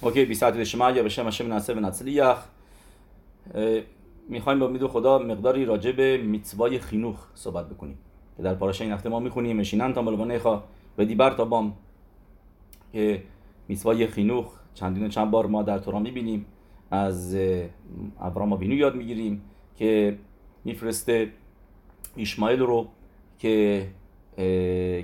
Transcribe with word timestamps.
اوکی 0.00 0.24
بی 0.24 0.34
ساعت 0.34 0.64
شما 0.64 0.90
یا 0.90 1.02
بشم 1.02 1.26
هشم 1.26 1.52
نصر 1.52 1.74
و 1.74 1.80
نصلیخ 1.80 2.36
می‌خوایم 4.28 4.58
با 4.58 4.66
امید 4.66 4.86
خدا 4.86 5.18
مقداری 5.18 5.64
راجع 5.64 5.92
به 5.92 6.16
میتوای 6.16 6.78
خینوخ 6.78 7.26
صحبت 7.34 7.68
بکنیم 7.68 7.98
که 8.36 8.42
در 8.42 8.54
پاراشا 8.54 8.84
این 8.84 8.92
هفته 8.92 9.08
ما 9.08 9.20
می‌خونیم 9.20 9.56
مشینن 9.56 9.92
تا 9.92 10.02
ملوانه 10.02 10.40
و 10.98 11.04
دیبر 11.04 11.30
تا 11.30 11.44
بام 11.44 11.76
که 12.92 13.22
میتوای 13.68 14.06
خینوخ 14.06 14.46
چندین 14.74 15.06
و 15.06 15.08
چند 15.08 15.30
بار 15.30 15.46
ما 15.46 15.62
در 15.62 15.78
تورا 15.78 15.98
می‌بینیم 15.98 16.46
از 16.90 17.36
ابرام 18.20 18.56
بینو 18.56 18.74
یاد 18.74 18.94
می‌گیریم 18.94 19.42
که 19.78 20.18
میفرسته 20.64 21.32
ایشمایل 22.16 22.60
رو 22.60 22.88
که 23.38 23.86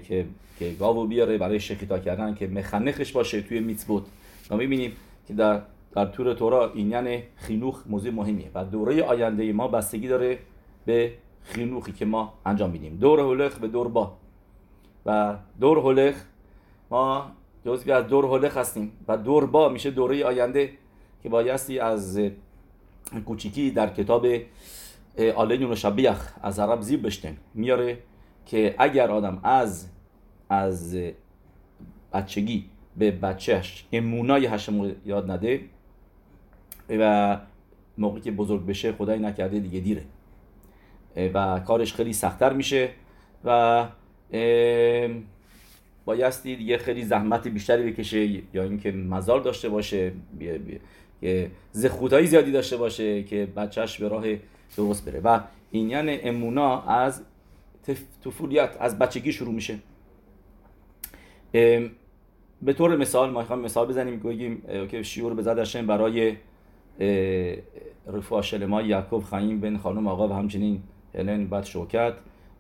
که 0.05 0.27
که 0.59 0.77
گاو 0.79 1.07
بیاره 1.07 1.39
برای 1.39 1.61
شخیتا 1.61 1.99
کردن 1.99 2.35
که 2.35 2.47
مخنخش 2.47 3.13
باشه 3.13 3.43
توی 3.43 3.61
میتبوت 3.61 4.03
ما 4.51 4.57
می‌بینیم 4.57 4.93
که 5.29 5.35
در 5.35 5.63
در 5.93 6.07
تور 6.07 6.35
تورا 6.35 6.73
این 6.73 6.91
یعنی 6.91 7.23
خینوخ 7.37 7.83
موضوع 7.87 8.13
مهمیه 8.13 8.50
و 8.55 8.64
دوره 8.64 9.03
آینده 9.03 9.53
ما 9.53 9.69
بستگی 9.69 10.09
داره 10.09 10.39
به 10.87 11.13
خینوخی 11.43 11.93
که 11.93 12.05
ما 12.05 12.33
انجام 12.47 12.71
میدیم. 12.71 12.97
دور 12.97 13.21
هولخ 13.21 13.59
به 13.59 13.69
دور 13.69 13.89
با. 13.89 14.13
و 15.07 15.36
دور 15.61 15.79
هولخ 15.79 16.14
ما 16.91 17.33
جزوی 17.67 17.93
از 17.93 18.07
دور 18.07 18.25
هولخ 18.25 18.57
هستیم 18.57 18.93
و 19.09 19.17
دور 19.17 19.47
با 19.47 19.69
میشه 19.69 19.91
دوره 19.91 20.25
آینده 20.25 20.71
که 21.22 21.29
بایستی 21.29 21.79
از 21.79 22.21
کوچیکی 23.27 23.71
در 23.71 23.89
کتاب 23.89 24.27
آلین 25.36 25.71
و 25.71 25.75
شبیخ 25.75 26.33
از 26.43 26.59
عرب 26.59 26.81
زیب 26.81 27.07
بشتن 27.07 27.36
میاره 27.55 27.99
که 28.47 28.75
اگر 28.79 29.11
آدم 29.11 29.41
از 29.43 29.89
از 30.49 30.97
بچگی 32.12 32.64
به 32.97 33.11
بچهش 33.11 33.84
امونای 33.92 34.47
هشم 34.47 34.95
یاد 35.06 35.31
نده. 35.31 35.61
و 36.89 37.39
موقعی 37.98 38.20
که 38.20 38.31
بزرگ 38.31 38.66
بشه 38.66 38.92
خدای 38.92 39.19
نکرده 39.19 39.58
دیگه 39.58 39.80
دیره. 39.80 40.05
و 41.34 41.61
کارش 41.61 41.94
خیلی 41.94 42.12
سختتر 42.12 42.53
میشه. 42.53 42.89
و 43.44 43.86
بایستی 46.05 46.56
دیگه 46.56 46.78
خیلی 46.78 47.05
زحمت 47.05 47.48
بیشتری 47.48 47.91
بکشه 47.91 48.27
یا 48.55 48.62
اینکه 48.62 48.92
مزار 48.92 49.41
داشته 49.41 49.69
باشه 49.69 50.12
که 51.20 51.50
زخوتایی 51.72 52.27
زیادی 52.27 52.53
داشته 52.53 52.77
باشه 52.77 53.22
که 53.22 53.47
بچهش 53.47 53.98
به 53.98 54.09
راه 54.09 54.25
درست 54.77 55.05
بره. 55.05 55.20
و 55.25 55.41
این 55.70 55.91
یعنی 55.91 56.19
امونا 56.22 56.83
از 56.83 57.22
طفولیت 58.25 58.77
از 58.81 58.98
بچگی 58.98 59.33
شروع 59.33 59.55
میشه. 59.55 59.78
به 62.62 62.72
طور 62.72 62.96
مثال 62.96 63.30
ما 63.30 63.41
می‌خوام 63.41 63.60
مثال 63.60 63.86
بزنیم 63.86 64.18
بگیم 64.18 64.62
که 64.88 65.02
شیور 65.02 65.34
به 65.34 65.82
برای 65.82 66.36
رفاه 68.06 68.42
شلما 68.42 68.82
یعقوب 68.82 69.22
خایم 69.22 69.60
بن 69.60 69.77
خانم 69.77 70.06
آقا 70.06 70.28
و 70.28 70.32
همچنین 70.32 70.82
هلن 71.14 71.46
بد 71.46 71.64
شوکت 71.64 72.14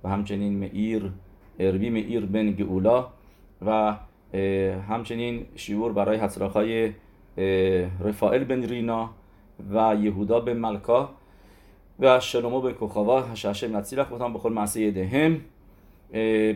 و 0.04 0.08
همچنین 0.08 0.58
مئیر 0.58 1.10
اربی 1.58 1.90
مئیر 1.90 2.26
بن 2.26 2.50
گئولا 2.50 3.06
و 3.66 3.96
همچنین 4.88 5.46
شیور 5.56 5.92
برای 5.92 6.18
حسراخای 6.18 6.92
رفائل 8.00 8.44
بن 8.44 8.62
رینا 8.62 9.10
و 9.70 9.96
یهودا 10.00 10.40
بن 10.40 10.56
ملکا 10.56 11.10
و 12.00 12.20
شلومو 12.20 12.60
بن 12.60 12.72
کوخاوا 12.72 13.22
هشاشه 13.22 13.68
نتسیلخ 13.68 14.08
بودن 14.08 14.32
بخور 14.32 14.52
معصی 14.52 14.90
دهم. 14.90 15.40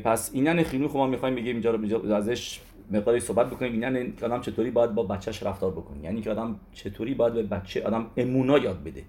پس 0.04 0.30
اینن 0.34 0.62
خینوخ 0.62 0.96
ما 0.96 1.06
می‌خوایم 1.06 1.34
بگیم 1.34 1.52
اینجا 1.52 1.70
رو 1.70 2.12
ازش 2.12 2.60
مقداری 2.90 3.20
صحبت 3.20 3.46
بکنیم 3.46 3.72
اینن 3.72 4.16
که 4.16 4.26
آدم 4.26 4.40
چطوری 4.40 4.70
باید 4.70 4.94
با 4.94 5.02
بچهش 5.02 5.42
رفتار 5.42 5.70
بکنه 5.70 6.04
یعنی 6.04 6.20
که 6.20 6.30
آدم 6.30 6.60
چطوری 6.72 7.14
باید 7.14 7.34
به 7.34 7.42
بچه 7.42 7.82
آدم 7.82 8.06
امونا 8.16 8.58
یاد 8.58 8.84
بده. 8.84 9.04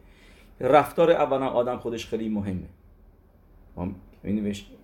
رفتار 0.59 1.11
اولا 1.11 1.47
آدم 1.47 1.77
خودش 1.77 2.07
خیلی 2.07 2.29
مهمه. 2.29 2.67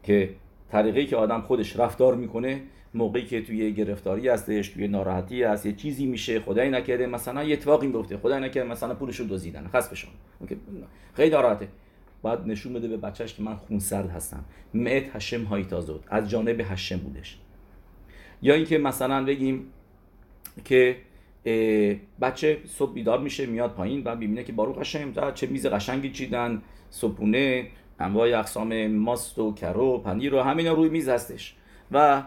که 0.03 0.29
طریقی 0.71 1.05
که 1.05 1.15
آدم 1.15 1.41
خودش 1.41 1.79
رفتار 1.79 2.15
می‌کنه 2.15 2.61
موقعی 2.93 3.25
که 3.25 3.41
توی 3.41 3.73
گرفتاری 3.73 4.27
هستش 4.27 4.67
توی 4.69 4.87
ناراحتی 4.87 5.43
هست 5.43 5.65
یه 5.65 5.73
چیزی 5.73 6.05
میشه 6.05 6.39
خدای 6.39 6.69
نکرده 6.69 7.07
مثلا 7.07 7.43
یه 7.43 7.53
اتفاقی 7.53 7.87
میفته 7.87 8.17
خدای 8.17 8.39
نکرده 8.41 8.69
مثلا 8.69 8.93
پولش 8.93 9.19
رو 9.19 9.27
دزدیدن 9.27 9.67
خاص 9.67 9.89
بشون 9.89 10.09
خیلی 11.13 11.29
ناراحته. 11.29 11.67
باید 12.21 12.39
نشون 12.45 12.73
بده 12.73 12.87
به 12.87 12.97
بچهش 12.97 13.33
که 13.33 13.43
من 13.43 13.55
خونسرد 13.55 14.09
هستم. 14.09 14.45
معت 14.73 15.15
هشم 15.15 15.43
هایتازود 15.43 16.03
از 16.07 16.29
جانب 16.29 16.61
هشم 16.69 16.97
بودش. 16.97 17.39
یا 18.43 18.53
اینکه 18.53 18.77
مثلا 18.77 19.25
بگیم 19.25 19.65
که 20.65 20.97
بچه 22.21 22.57
صبح 22.65 22.93
بیدار 22.93 23.19
میشه 23.19 23.45
میاد 23.45 23.71
پایین 23.71 24.01
و 24.05 24.15
ببینه 24.15 24.43
که 24.43 24.53
باروخ 24.53 24.77
هشم 24.77 25.31
چه 25.31 25.47
میز 25.47 25.65
قشنگی 25.65 26.11
چیدن 26.11 26.61
صبحونه 26.89 27.67
انواع 27.99 28.39
اقسام 28.39 28.87
ماست 28.87 29.39
و 29.39 29.53
کرو 29.53 29.97
پنیر 29.97 30.35
و 30.35 30.41
همین 30.41 30.67
روی 30.67 30.89
میز 30.89 31.09
هستش. 31.09 31.55
و 31.91 32.23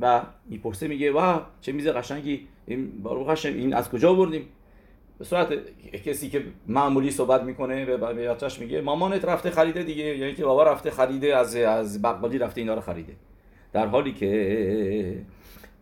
و 0.00 0.22
می‌پرسه 0.46 0.88
میگه 0.88 1.12
وا 1.12 1.42
چه 1.60 1.72
میز 1.72 1.88
قشنگی؟ 1.88 2.48
این 2.66 3.02
باروخ 3.02 3.30
هشم 3.30 3.48
این 3.48 3.74
از 3.74 3.90
کجا 3.90 4.14
بردیم 4.14 4.48
به 5.18 5.24
صورت 5.24 5.48
کسی 6.04 6.30
که 6.30 6.44
معمولی 6.66 7.10
صحبت 7.10 7.42
می‌کنه 7.42 7.84
به 7.84 7.96
بچه‌ش 7.96 8.58
میگه 8.58 8.80
مامانت 8.80 9.24
رفته 9.24 9.50
خریده 9.50 9.82
دیگه 9.82 10.18
یعنی 10.18 10.34
که 10.34 10.44
بابا 10.44 10.62
رفته 10.62 10.90
خریده 10.90 11.36
از 11.36 11.56
از 11.56 12.02
بقالی 12.02 12.38
رفته 12.38 12.60
اینا 12.60 12.74
رو 12.74 12.80
خریده. 12.80 13.12
در 13.74 13.86
حالی 13.86 14.12
که 14.12 15.16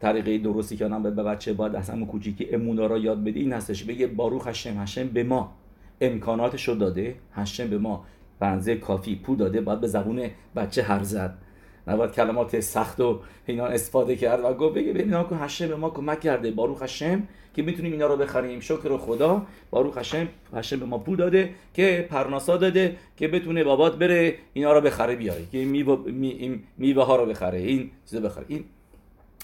طریقه 0.00 0.38
درستی 0.38 0.76
که 0.76 0.84
آدم 0.84 1.03
به 1.03 1.10
بچه 1.10 1.53
باید 1.53 1.75
از 1.75 1.91
همون 1.91 2.06
کوچیکی 2.06 2.54
امونا 2.54 2.86
را 2.86 2.98
یاد 2.98 3.25
بده 3.25 3.41
این 3.41 3.53
هستش. 3.53 3.84
بگه 3.84 4.06
باروخ 4.06 4.47
هشم 4.47 4.78
هشم 4.78 5.08
به 5.08 5.22
ما. 5.22 5.53
امکاناتش 6.00 6.69
رو 6.69 6.75
داده 6.75 7.14
هشم 7.32 7.70
به 7.70 7.78
ما. 7.78 8.04
بنزه 8.41 8.76
کافی 8.76 9.16
پول 9.16 9.36
داده 9.36 9.60
باید 9.60 9.80
به 9.80 9.86
زبون 9.86 10.28
بچه 10.56 10.82
هر 10.82 11.03
زد. 11.03 11.38
نباید 11.87 12.12
کلمات 12.12 12.60
سخت 12.60 13.00
و 13.00 13.20
اینا 13.47 13.66
استفاده 13.66 14.16
کرد 14.16 14.44
و 14.44 14.54
گفت 14.54 14.75
بگه 14.75 14.93
ببین 14.93 15.10
که 15.10 15.34
هشم 15.34 15.69
به 15.69 15.76
ما 15.76 15.91
کمک 15.91 16.20
کرده 16.20 16.50
باروخ 16.50 16.82
هشم 16.82 17.22
که 17.54 17.62
می‌تونیم 17.62 17.93
اینا 17.93 18.06
رو 18.06 18.16
بخریم. 18.16 18.60
شکر 18.60 18.97
خدا. 18.97 19.47
باروخ 19.70 19.98
هشم 19.98 20.28
هشم 20.54 20.81
به 20.81 20.87
ما 20.87 20.98
پول 20.98 21.16
داده 21.16 21.54
که 21.75 22.06
پرناسا 22.10 22.56
داده 22.56 22.97
که 23.16 23.28
بتونه 23.28 23.65
بابات 23.65 23.98
بره 23.98 24.34
اینا 24.53 24.72
رو 24.72 24.81
بخره 24.81 25.16
بیاره. 25.16 25.47
که 25.53 25.65
میوه 25.65 26.10
می 26.10 26.60
می 26.78 26.92
ها 26.92 27.16
رو 27.16 27.26
بخره 27.26 27.59
این 27.59 27.91
چیزا 28.10 28.21
بخره. 28.21 28.44
این 28.48 28.65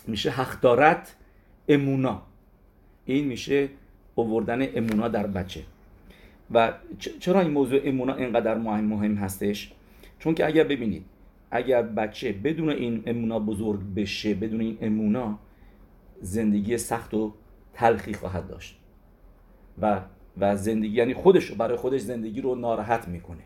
میشه 0.06 0.30
حقدارت 0.30 1.14
امونا. 1.68 2.22
این 3.04 3.24
میشه 3.24 3.68
اووردن 4.14 4.76
امونا 4.76 5.08
در 5.08 5.26
بچه. 5.26 5.60
و 6.54 6.72
چرا 7.20 7.40
این 7.40 7.50
موضوع 7.50 7.80
امونا 7.84 8.14
اینقدر 8.14 8.54
مهم 8.54 8.84
مهم 8.84 9.14
هستش؟ 9.14 9.72
چون 10.18 10.34
که 10.34 10.46
اگر 10.46 10.64
ببینید 10.64 11.04
اگر 11.50 11.82
بچه 11.82 12.32
بدون 12.32 12.68
این 12.68 13.02
امونا 13.06 13.38
بزرگ 13.38 13.80
بشه 13.96 14.34
بدون 14.34 14.60
این 14.60 14.78
امونا 14.80 15.38
زندگی 16.20 16.78
سخت 16.78 17.14
و 17.14 17.32
تلخی 17.74 18.12
خواهد 18.12 18.48
داشت. 18.48 18.78
و 19.82 20.00
و 20.38 20.56
زندگی 20.56 20.96
یعنی 20.96 21.14
خودش 21.14 21.52
برای 21.52 21.76
خودش 21.76 22.00
زندگی 22.00 22.40
رو 22.40 22.54
ناراحت 22.54 23.08
می‌کنه. 23.08 23.42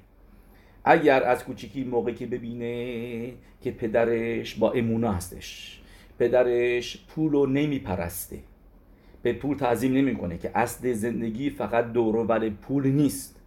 اگر 0.84 1.22
از 1.22 1.44
کوچیکی 1.44 1.84
موقعی 1.84 2.14
که 2.14 2.26
ببینه 2.26 3.32
که 3.60 3.70
پدرش 3.70 4.54
با 4.54 4.72
امونا 4.72 5.12
هستش 5.12 5.80
پدرش 6.18 7.04
پول 7.08 7.32
رو 7.32 7.46
نمیپرسته 7.46 8.38
به 9.22 9.32
پول 9.32 9.56
تعظیم 9.56 9.92
نمی‌کنه 9.92 10.38
که 10.38 10.50
اصل 10.54 10.92
زندگی 10.92 11.50
فقط 11.50 11.92
دور 11.92 12.50
پول 12.50 12.86
نیست. 12.86 13.40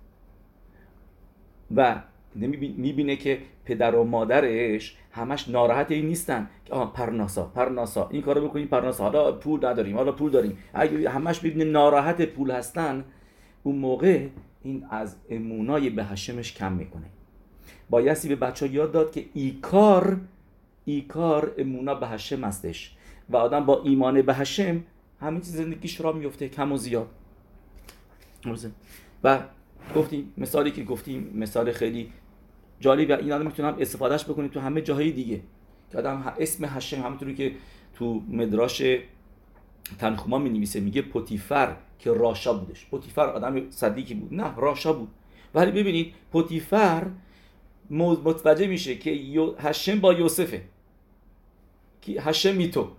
و 1.75 2.01
می‌بینه 2.35 3.15
که 3.15 3.39
پدر 3.65 3.95
و 3.95 4.03
مادرش 4.03 4.97
همش 5.11 5.49
ناراحت 5.49 5.91
این 5.91 6.05
نیستن. 6.05 6.49
که 6.65 6.73
آها 6.73 6.85
پرناسا 6.85 7.43
پرناسا 7.43 8.09
این 8.11 8.21
کارو 8.21 8.47
بکنیم 8.47 8.67
پرناسا. 8.67 9.03
حالا 9.03 9.31
پول 9.31 9.65
نداریم 9.65 9.95
حالا 9.95 10.11
پول 10.11 10.31
داریم. 10.31 10.57
اگه 10.73 11.09
همش 11.09 11.39
ببینه 11.39 11.63
ناراحت 11.63 12.21
پول 12.21 12.51
هستن 12.51 13.03
اون 13.63 13.75
موقع 13.75 14.27
این 14.63 14.85
از 14.89 15.15
امونای 15.29 15.89
به 15.89 16.03
هشمش 16.03 16.53
کم 16.53 16.71
می‌کنه. 16.73 17.05
بایستی 17.89 18.27
به 18.27 18.35
بچه 18.35 18.67
ها 18.67 18.71
یاد 18.71 18.91
داد 18.91 19.11
که 19.11 19.25
ای 19.33 19.57
کار 19.61 20.17
ای 20.85 21.01
کار 21.01 21.53
امونا 21.57 21.95
به 21.95 22.07
هشم 22.07 22.43
هستش. 22.43 22.95
و 23.29 23.37
آدم 23.37 23.65
با 23.65 23.83
ایمان 23.83 24.21
به 24.21 24.33
هشم 24.33 24.83
همین 25.21 25.41
چیز 25.41 25.55
زندگیش 25.55 26.01
را 26.01 26.11
میفته 26.11 26.49
کم 26.49 26.71
و 26.71 26.77
زیاد. 26.77 27.07
و 29.23 29.39
گفتیم 29.95 30.33
مثالی 30.37 30.71
که 30.71 30.83
گفتیم 30.83 31.31
مثال 31.35 31.71
خیلی 31.71 32.11
جالب 32.79 33.11
این 33.11 33.31
آدم 33.31 33.45
می‌تونم 33.45 33.75
استفادهش 33.79 34.23
بکنیم 34.23 34.47
تو 34.47 34.59
همه 34.59 34.81
جاهای 34.81 35.11
دیگه. 35.11 35.41
که 35.91 35.97
آدم 35.97 36.33
اسم 36.39 36.65
هشم 36.65 37.01
همونطوری 37.01 37.35
که 37.35 37.51
تو 37.93 38.21
مدراش 38.29 38.83
تنخوما 39.99 40.37
می 40.37 40.49
نویسه 40.49 40.79
میگه 40.79 41.01
پوتیفر 41.01 41.75
که 41.99 42.11
راشا 42.11 42.53
بودش. 42.53 42.85
پوتیفر 42.85 43.29
آدم 43.29 43.69
صدیقی 43.69 44.13
بود. 44.13 44.33
نه 44.33 44.55
راشا 44.55 44.93
بود. 44.93 45.09
ولی 45.55 45.71
ببینید 45.71 46.13
پوتیفر 46.31 47.07
متوجه 47.89 48.67
میشه 48.67 48.95
که 48.95 49.11
هشم 49.59 49.99
با 49.99 50.13
یوسفه. 50.13 50.61
که 52.01 52.21
هشم 52.21 52.55
میتو. 52.55 52.91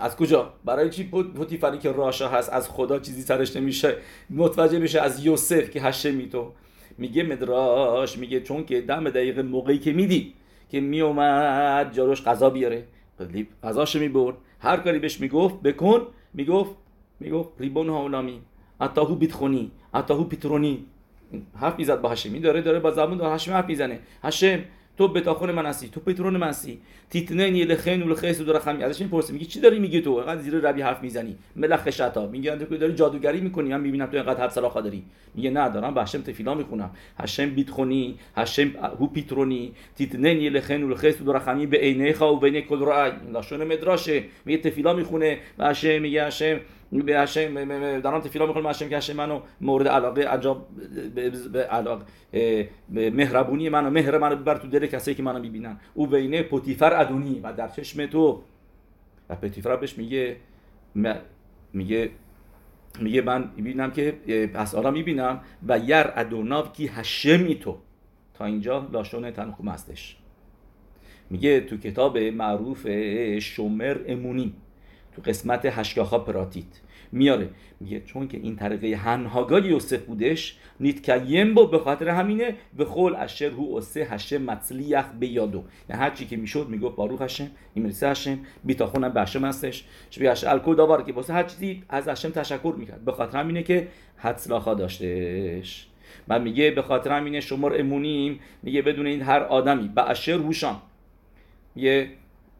از 0.00 0.16
کجا؟ 0.16 0.54
برای 0.64 0.90
چی 0.90 1.04
پوتیفری 1.04 1.78
که 1.78 1.92
راشا 1.92 2.28
هست 2.28 2.52
از 2.52 2.68
خدا 2.68 2.98
چیزی 2.98 3.22
سرش 3.22 3.56
نمیشه؟ 3.56 3.96
متوجه 4.30 4.80
بشه 4.80 5.00
از 5.00 5.24
یوسف 5.24 5.70
که 5.70 5.82
هشمی 5.82 6.28
تو 6.28 6.52
میگه 6.98 7.22
مدراش 7.22 8.18
میگه 8.18 8.40
چون 8.40 8.64
که 8.64 8.80
دم 8.80 9.10
دقیقه 9.10 9.42
موقعی 9.42 9.78
که 9.78 9.92
میدی 9.92 10.34
که 10.68 10.80
میومد 10.80 11.92
جاروش 11.92 12.22
غذا 12.22 12.50
بیاره. 12.50 12.84
غذاش 13.62 13.96
می‌برد. 13.96 14.36
هر 14.60 14.76
کاری 14.76 14.98
بهش 14.98 15.20
می‌گفت 15.20 15.62
بکن. 15.62 16.06
می‌گفت 16.34 16.76
می‌گفت 17.20 17.52
ریبون 17.58 17.88
هاولامی 17.88 18.40
اتاهو 18.80 19.14
بیتخونی 19.14 19.70
اتاهو 19.94 20.24
پیترونی. 20.24 20.86
حرف 21.54 21.78
می‌زد 21.78 22.00
با 22.00 22.08
هشمی 22.08 22.40
داره 22.40 22.62
داره 22.62 22.80
با 22.80 22.90
زبون 22.90 23.18
داره. 23.18 23.34
هشمی 23.34 23.54
حرف 23.54 23.66
می‌زنه. 23.66 23.98
هشم 24.22 24.58
تو 24.98 25.08
بتاخون 25.08 25.50
من 25.50 25.66
هستی 25.66 25.88
تو 25.88 26.00
پترون 26.00 26.36
من 26.36 26.48
هستی. 26.48 26.80
تیتننی 27.10 27.64
لخین 27.64 28.02
و 28.02 28.08
لخیس 28.08 28.40
و 28.40 28.44
درخمی 28.44 28.82
ازش 28.82 29.00
می‌پرسه 29.00 29.32
میگه 29.32 29.44
چی 29.44 29.60
داری؟ 29.60 29.78
میگی 29.78 30.00
تو 30.00 30.12
اینقدر 30.12 30.40
زیر 30.40 30.54
ربی 30.54 30.82
حرف 30.82 31.02
می‌زنی. 31.02 31.36
ملخ 31.56 31.90
شتا 31.90 32.26
میگه 32.26 32.56
تو 32.56 32.76
داری 32.76 32.94
جادوگری 32.94 33.40
می‌کنی. 33.40 33.68
من 33.68 33.80
می‌بینم 33.80 34.06
تو 34.06 34.16
اینقدر 34.16 34.44
حد 34.44 34.50
سلاخا 34.50 34.80
داری. 34.80 35.02
میگه 35.34 35.50
نه 35.50 35.68
دارم 35.68 35.94
به 35.94 36.02
هشم 36.02 36.22
تفیلا 36.22 36.54
می‌خونم 36.54 36.90
هشم 37.18 37.50
بیتخونی 37.50 38.18
هشم 38.36 38.70
هو 39.00 39.06
پیترونی 39.06 39.72
تیتننی 39.96 40.48
لخین 40.48 40.82
و 40.82 40.88
لخیس 40.88 41.20
و 41.20 41.24
درخمی 41.24 41.66
به 41.66 41.78
عینه 41.78 42.12
خا 42.12 42.34
و 42.34 42.40
بین 42.40 42.60
کل 42.60 42.78
رای. 42.78 43.12
لاشون 43.32 43.64
مدراشه. 43.64 44.22
میگه 44.44 44.58
تفیلا 44.58 44.92
می‌خونه. 44.92 45.38
و 45.58 45.74
میگه 46.00 46.26
هشم 46.26 46.60
به 46.92 47.20
هشم 47.20 47.54
دارم 48.00 48.20
تفیلا 48.20 48.46
می‌خونم 48.46 48.66
هشم 48.66 48.88
که 48.88 48.96
هشم 48.96 49.16
منو 49.16 49.40
مورد 49.60 49.88
علاقه 49.88 50.22
عجاب 50.28 50.68
به 51.52 51.62
علاقه 51.64 52.04
به 52.88 53.10
مهربونی 53.10 53.68
منو 53.68 53.90
مهر 53.90 54.18
منو 54.18 54.36
ببر 54.36 54.56
تو 54.56 54.68
دل 54.68 54.86
کسایی 54.86 55.14
که 55.14 55.22
منو 55.22 55.38
می‌بینن. 55.38 55.80
او 55.94 56.06
بینه 56.06 56.42
پوتیفر 56.42 57.00
ادونی 57.00 57.40
و 57.40 57.52
در 57.52 57.68
چشم 57.68 58.06
تو. 58.06 58.42
و 59.30 59.36
پوتیفر 59.36 59.76
بهش 59.76 59.98
میگه 59.98 60.36
میگه 61.72 62.10
میگه 63.00 63.22
من 63.22 63.50
می‌بینم 63.56 63.90
که 63.90 64.10
پس 64.54 64.74
آرا 64.74 64.90
می‌بینم. 64.90 65.40
و 65.68 65.78
یر 65.78 66.04
ادوناو 66.16 66.66
کی 66.66 66.86
هشمی 66.86 67.54
تو. 67.54 67.78
تا 68.34 68.44
اینجا 68.44 68.88
لاشون 68.92 69.30
تنخوم 69.30 69.68
هستش. 69.68 70.16
میگه 71.30 71.60
تو 71.60 71.76
کتاب 71.76 72.18
معروف 72.18 72.88
شومر 73.38 73.96
امونی. 74.06 74.54
تو 75.18 75.30
قسمت 75.30 75.66
هشگاخا 75.66 76.18
پراتیت. 76.18 76.64
میاره. 77.12 77.48
میگه 77.80 78.00
چون 78.00 78.28
که 78.28 78.38
این 78.38 78.56
طریقه 78.56 78.96
هنهاگای 78.96 79.62
یوسف 79.62 80.02
بودش 80.02 80.56
نیت 80.80 81.10
کیم 81.10 81.54
با 81.54 81.66
به 81.66 81.78
خاطر 81.78 82.08
همینه 82.08 82.54
به 82.76 82.84
خول 82.84 83.14
اشر 83.14 83.50
هو 83.50 83.62
اوسه 83.62 84.04
هشه 84.04 84.38
مطلیخ 84.38 85.04
به 85.20 85.26
یادو. 85.26 85.64
یعنی 85.90 86.02
هر 86.02 86.10
چی 86.10 86.26
که 86.26 86.36
می‌شد 86.36 86.66
می‌گفت 86.68 86.96
باروخ 86.96 87.22
هشم 87.22 87.50
این 87.74 87.84
مرسه 87.84 88.08
هشم 88.08 88.38
بیتاخونم 88.64 89.12
به 89.12 89.22
هشم 89.22 89.44
هستش. 89.44 89.84
شبیه 90.10 90.30
هشم 90.30 90.50
الکل 90.50 90.74
داوار 90.74 91.02
که 91.02 91.12
واسه 91.12 91.32
هر 91.32 91.42
چیزی 91.42 91.82
از 91.88 92.08
هشم 92.08 92.30
تشکر 92.30 92.74
می‌کرد. 92.78 93.04
به 93.04 93.12
خاطر 93.12 93.38
همینه 93.38 93.62
که 93.62 93.88
حدسلاخا 94.16 94.74
داشتش. 94.74 95.86
من 96.28 96.42
میگه 96.42 96.70
به 96.70 96.82
خاطر 96.82 97.12
همینه 97.12 97.40
شمار 97.40 97.80
امونیم 97.80 98.40
میگه 98.62 98.82
بدون 98.82 99.06
این 99.06 99.22
هر 99.22 99.40
آدمی. 99.40 99.88
به 99.88 100.10
اشر 100.10 100.32
هوشان. 100.32 100.76
یه 101.76 102.10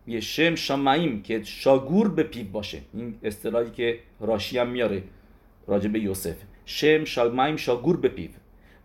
یه 0.09 0.21
شم 0.21 0.55
شامعیم 0.55 1.23
که 1.23 1.43
شاگور 1.43 2.09
به 2.09 2.23
پیو 2.23 2.47
باشه. 2.47 2.79
این 2.95 3.15
اصطلاحی 3.23 3.71
که 3.71 3.99
راشی 4.21 4.59
هم 4.59 4.69
میاره 4.69 5.03
راجع 5.67 5.89
به 5.89 5.99
یوسف. 5.99 6.37
شم 6.65 7.05
شامعیم 7.05 7.57
شاگور 7.57 7.97
به 7.97 8.09
پیو 8.09 8.31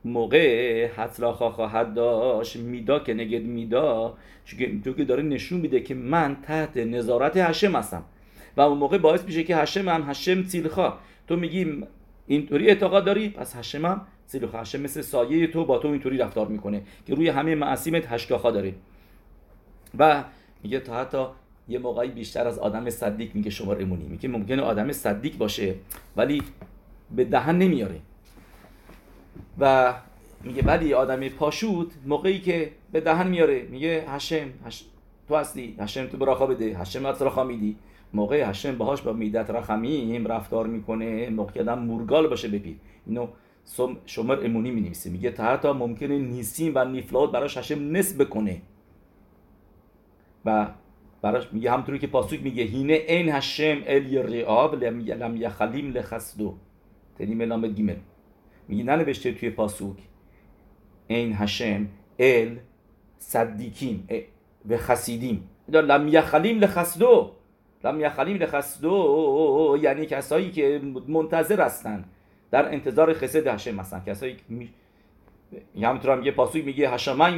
موقع 0.05 0.87
حتلاخا 0.87 1.49
خواهد 1.49 1.93
داشت 1.93 2.55
میدا 2.55 2.99
که 2.99 3.13
نگد 3.13 3.41
میدا. 3.41 4.17
چون 4.45 4.93
که 4.97 5.03
داره 5.03 5.23
نشون 5.23 5.59
میده 5.59 5.79
که 5.79 5.95
من 5.95 6.37
تحت 6.41 6.77
نظارت 6.77 7.37
هشم 7.37 7.75
هستم. 7.75 8.03
و 8.57 8.61
اون 8.61 8.77
موقع 8.77 8.97
باعث 8.97 9.23
میشه 9.23 9.43
که 9.43 9.55
هشم 9.55 9.89
هم 9.89 10.09
هشم 10.09 10.43
تیلخا 10.43 10.97
تو 11.27 11.35
میگی 11.35 11.83
اینطوری 12.27 12.67
اعتقاد 12.67 13.05
داری؟ 13.05 13.29
پس 13.29 13.55
هشم 13.55 13.85
هم 13.85 14.01
تیلخا 14.31 14.61
هشم 14.61 14.81
مثل 14.81 15.01
سایه 15.01 15.47
تو 15.47 15.65
با 15.65 15.77
تو 15.77 15.87
اینطوری 15.87 16.17
رفتار 16.17 16.47
می‌کنه 16.47 16.81
که 17.07 17.15
روی 17.15 17.29
همه 17.29 17.55
معصیمت 17.55 18.11
هشکاخا 18.11 18.51
داره. 18.51 18.73
و 19.99 20.23
میگه 20.63 20.79
تا 20.79 20.99
حتی 20.99 21.25
یه 21.67 21.79
موقعی 21.79 22.09
بیشتر 22.09 22.47
از 22.47 22.59
آدم 22.59 22.89
صدیق 22.89 23.35
میگه 23.35 23.49
شما 23.49 23.73
امونی 23.73 24.05
میگه 24.05 24.29
ممکنه 24.29 24.61
آدم 24.61 24.91
صدیق 24.91 25.37
باشه 25.37 25.75
ولی 26.17 26.41
به 27.15 27.23
دهن 27.23 27.57
نمیاره. 27.57 27.99
و 29.59 29.93
میگه 30.43 30.63
ولی 30.63 30.93
آدم 30.93 31.27
پاشود 31.27 31.93
موقعی 32.05 32.39
که 32.39 32.71
به 32.91 33.01
دهن 33.01 33.27
میاره. 33.27 33.61
میگه 33.61 34.05
هشم, 34.07 34.45
تو 35.27 35.35
هستی 35.35 35.75
هشم 35.79 36.07
تو 36.07 36.17
براخا 36.17 36.45
بده 36.45 36.77
هشم 36.77 37.07
رخا 37.07 37.43
میدی. 37.43 37.75
موقع 38.13 38.49
هشم 38.49 38.77
باهاش 38.77 39.01
با 39.01 39.13
میدت 39.13 39.49
رحمیم 39.49 40.27
رفتار 40.27 40.67
می‌کنه 40.67 41.29
موقع 41.29 41.61
آدم 41.61 41.79
مورگال 41.79 42.27
باشه 42.27 42.47
بپی 42.47 42.79
اینو 43.05 43.27
شمر 44.05 44.39
امونی 44.43 44.71
می 44.71 44.91
میگه 45.05 45.31
تا 45.31 45.43
حتی 45.43 45.71
ممکنه 45.71 46.19
نیسیم 46.19 46.71
و 46.75 46.85
نیفلات 46.85 47.31
براش 47.31 47.57
هشم 47.57 47.91
نسب 47.91 48.23
بکنه. 48.23 48.61
و 50.45 50.67
براش 51.21 51.53
میگه 51.53 51.71
همطوری 51.71 51.99
که 51.99 52.07
پاسوک 52.07 52.43
میگه 52.43 52.63
هینه 52.63 52.93
این 52.93 53.29
هشم 53.29 53.77
ال 53.85 54.13
یریاب 54.13 54.83
لم 54.83 55.37
یخلیم 55.37 55.91
لخسدو 55.91 56.57
تنیم 57.17 57.41
لام 57.41 57.67
گیمل. 57.67 57.95
میگه 58.67 58.83
ننوشته 58.83 59.31
توی 59.31 59.49
پاسوک 59.49 59.97
این 61.07 61.33
هشم 61.35 61.87
ال 62.19 62.57
صدیکیم 63.17 64.07
و 64.69 64.77
خسیدیم. 64.77 65.49
لم 65.69 66.07
یخلیم 66.07 66.59
لخسدو 66.59 67.31
لم 67.83 67.99
یخلیم 67.99 68.37
لخسدو 68.37 69.77
یعنی 69.81 70.05
کسایی 70.05 70.51
که 70.51 70.81
منتظر 71.07 71.61
هستن. 71.61 72.05
در 72.51 72.73
انتظار 72.73 73.13
خسد 73.13 73.47
هشم 73.47 73.79
هستن. 73.79 74.03
کسایی 74.05 74.35
که 74.35 74.41
همونطور 75.81 76.17
هم 76.17 76.23
یه 76.23 76.31
پاسوی 76.31 76.61
میگه 76.61 76.89
هشمای 76.89 77.35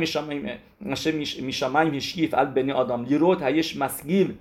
میشمای 1.41 1.89
میشکیف 1.89 2.33
ال 2.33 2.45
بنی 2.45 2.71
آدم. 2.71 3.03
لیروت 3.03 3.43
هیش 3.43 3.77
مسگیل 3.77 4.33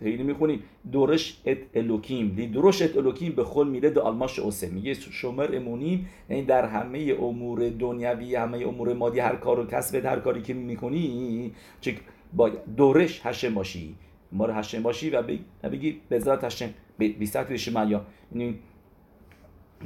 تهیلی 0.00 0.22
می‌خونی. 0.22 0.60
دورش 0.92 1.40
ات 1.46 1.58
الوکیم. 1.74 2.34
لی 2.36 2.46
دورش 2.46 2.82
ات 2.82 2.96
الوکیم 2.96 3.32
به 3.32 3.44
خل 3.44 3.68
میره 3.68 3.90
دو 3.90 4.00
آلماش 4.00 4.38
اوسه. 4.38 4.70
میگه 4.70 4.94
شمر 4.94 5.50
امونیم 5.52 6.08
یعنی 6.30 6.42
در 6.42 6.64
همه 6.64 7.16
امور 7.20 7.68
دنیوی 7.68 8.34
همه 8.34 8.58
امور 8.58 8.92
مادی 8.92 9.18
هر 9.20 9.36
کار 9.36 9.60
و 9.60 9.66
کسب 9.66 10.06
هر 10.06 10.18
کاری 10.18 10.42
که 10.42 10.54
می‌کنی 10.54 11.52
چه 11.80 11.96
با 12.32 12.48
دورش 12.48 13.20
هشم 13.24 13.54
باشی. 13.54 13.94
ما 14.32 14.46
رو 14.46 14.52
هشم 14.52 14.82
باشی 14.82 15.10
و 15.10 15.22
بگی 15.62 16.00
بذات 16.10 16.44
هشم. 16.44 16.68
بیستر 16.98 17.56
شمالیا 17.56 18.06
یعنی 18.34 18.58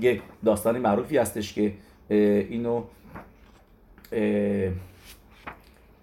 یه 0.00 0.20
داستانی 0.44 0.78
معروفی 0.78 1.16
هستش 1.16 1.52
که 1.52 1.72
اینو 2.10 2.82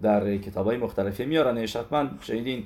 در 0.01 0.37
کتاب 0.37 0.65
های 0.65 0.77
مختلفی 0.77 1.25
میارن. 1.25 1.57
حتما 1.57 2.09
شنیدین 2.21 2.63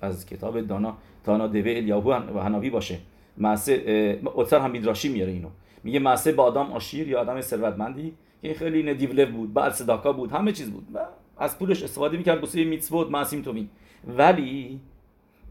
از 0.00 0.26
کتاب 0.26 0.60
دانا 0.60 0.96
تانا 1.24 1.46
دوه 1.46 1.70
الیاهو 1.76 2.10
و 2.10 2.38
هناوی 2.38 2.70
باشه. 2.70 2.98
معسه 3.38 4.20
اوتر 4.34 4.58
هم 4.58 4.70
میدراشی 4.70 5.08
میاره 5.08 5.32
اینو. 5.32 5.48
میگه 5.84 5.98
معسه 5.98 6.32
با 6.32 6.42
آدم 6.42 6.72
آشیر 6.72 7.08
یا 7.08 7.20
آدم 7.20 7.40
ثروتمندی؟ 7.40 8.14
که 8.42 8.54
خیلی 8.54 8.82
ندیوله 8.82 9.26
بود 9.26 9.54
بعد 9.54 9.72
صداکا 9.72 10.12
بود 10.12 10.32
همه 10.32 10.52
چیز 10.52 10.70
بود. 10.70 10.86
و 10.94 10.98
از 11.38 11.58
پولش 11.58 11.82
استفاده 11.82 12.16
می‌کرد 12.16 12.40
بسیار 12.40 12.66
میتسبود 12.66 13.10
معصیم 13.10 13.42
تومی 13.42 13.68
ولی 14.06 14.80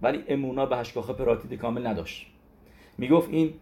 ولی 0.01 0.24
امونا 0.27 0.65
به 0.65 0.77
هشکاخه 0.77 1.13
پراتید 1.13 1.60
کامل 1.60 1.88
نداشت. 1.88 2.27
می‌گفت 2.98 3.30
این 3.30 3.54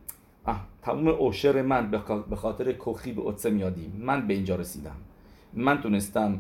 تمام 0.82 1.08
اوشر 1.08 1.62
من 1.62 1.92
به 2.30 2.36
خاطر 2.36 2.76
کخی 2.80 3.12
به 3.12 3.22
عدسه 3.22 3.50
میادی 3.50 3.92
من 4.00 4.28
به 4.28 4.34
اینجا 4.34 4.56
رسیدم. 4.56 4.96
من 5.54 5.82
تونستم 5.82 6.40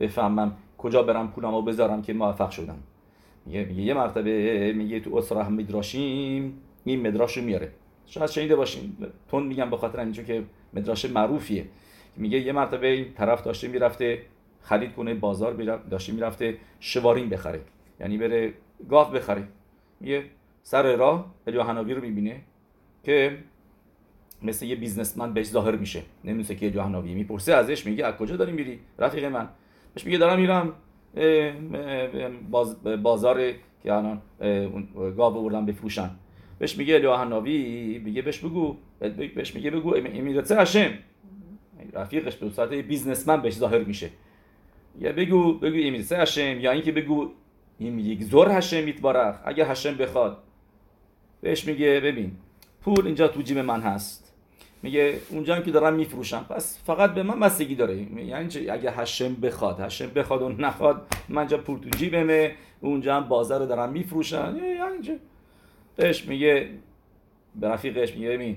بفهمم 0.00 0.56
کجا 0.78 1.02
برم 1.02 1.28
پولم 1.30 1.54
رو 1.54 1.62
بذارم 1.62 2.02
که 2.02 2.12
موفق 2.12 2.50
شدم. 2.50 2.78
میگه, 3.46 3.72
یه 3.72 3.94
مرتبه 3.94 4.72
میگه 4.72 5.00
تو 5.00 5.16
اسرا 5.16 5.42
هم 5.42 5.52
میدراشیم 5.52 6.58
این 6.84 7.06
مدراش 7.06 7.36
رو 7.36 7.44
میاره. 7.44 7.72
شاید 8.06 8.30
شنیده 8.30 8.56
باشین. 8.56 8.96
تون 9.28 9.46
میگم 9.46 9.70
به 9.70 9.76
خاطر 9.76 10.00
اینجا 10.00 10.22
که 10.22 10.44
مدراش 10.74 11.04
معروفیه. 11.04 11.64
میگه 12.16 12.38
یه 12.40 12.52
مرتبه 12.52 12.86
این 12.86 13.12
طرف 13.14 13.42
داشته 13.42 13.68
می‌رفته 13.68 14.22
خرید 14.60 14.92
کنه 14.92 15.14
بازار 15.14 15.52
داشته 15.90 16.12
می‌رفته 16.12 16.56
شوارین 16.80 17.28
بخره. 17.28 17.60
یعنی 18.00 18.18
بره 18.18 18.54
گاف 18.88 19.10
بخره. 19.10 19.48
یه 20.00 20.24
سر 20.62 20.96
راه 20.96 21.34
الیوهناوی 21.46 21.94
رو 21.94 22.02
می‌بینه. 22.02 22.40
که 23.04 23.38
مثل 24.42 24.66
یه 24.66 24.76
بیزنسمن 24.76 25.34
بهش 25.34 25.46
ظاهر 25.46 25.76
میشه. 25.76 26.02
نمی‌دونه 26.24 26.58
که 26.58 26.70
جهناوی 26.70 27.14
می‌پرسه 27.14 27.54
ازش 27.54 27.86
میگه 27.86 28.06
از 28.06 28.14
کجا 28.14 28.36
داری 28.36 28.52
میری؟ 28.52 28.80
رفیق 28.98 29.24
من. 29.24 29.48
بهش 29.94 30.04
میگه 30.04 30.18
دارم 30.18 30.40
میرم 30.40 30.72
باز 32.50 32.82
بازار 32.82 33.52
که 33.82 33.92
الان 33.92 34.22
گاو 35.16 35.34
بردم 35.34 35.66
بفروشن. 35.66 36.10
بهش 36.58 36.78
میگه 36.78 37.00
جهناوی 37.00 37.98
میگه 38.04 38.22
بهش 38.22 38.38
بگو. 38.38 38.76
بهش 39.34 39.54
میگه 39.54 39.70
بگو 39.70 39.94
امیرت 39.94 40.52
هشم 40.52 40.90
رفیقش 41.92 42.36
به 42.36 42.50
صورت 42.50 42.72
بیزنسمن 42.72 43.42
بهش 43.42 43.54
ظاهر 43.54 43.84
میشه. 43.84 44.10
یا 44.98 45.12
بگو 45.12 45.54
بگو 45.54 45.76
امیرت 45.76 46.12
هشم 46.12 46.60
یا 46.60 46.70
اینکه 46.70 46.92
بگو 46.92 47.30
این 47.78 47.98
یک 47.98 48.22
زور 48.22 48.48
هشم 48.50 48.84
میتبارخ 48.84 49.36
اگر 49.44 49.70
هشم 49.70 49.96
بخواد. 49.96 50.42
بهش 51.40 51.64
میگه 51.64 52.00
ببین 52.00 52.32
پول 52.82 53.06
اینجا 53.06 53.28
تو 53.28 53.42
جیب 53.42 53.58
من 53.58 53.80
هست. 53.80 54.26
میگه 54.82 55.18
اونجا 55.30 55.54
هم 55.54 55.62
که 55.62 55.70
دارم 55.70 55.94
میفروشم. 55.94 56.46
پس 56.50 56.78
فقط 56.86 57.14
به 57.14 57.22
من 57.22 57.40
بستگی 57.40 57.74
داره. 57.74 57.96
یعنی 57.96 58.68
اگه 58.70 58.90
هشم 58.90 59.34
بخواد 59.34 59.80
هشم 59.80 60.10
بخواد 60.10 60.42
و 60.42 60.48
نخواد 60.48 61.06
من 61.28 61.38
اینجا 61.38 61.58
پول 61.58 61.78
تو 61.78 61.98
جیبمه 61.98 62.54
اونجا 62.80 63.16
هم 63.16 63.28
بازار 63.28 63.60
رو 63.60 63.66
دارم 63.66 63.92
میفروشن 63.92 64.56
یعنی 64.56 65.18
بهش 65.96 66.24
میگه 66.24 66.68
به 67.60 67.68
رفیقش 67.68 68.14
میگه 68.14 68.28
ببین 68.28 68.56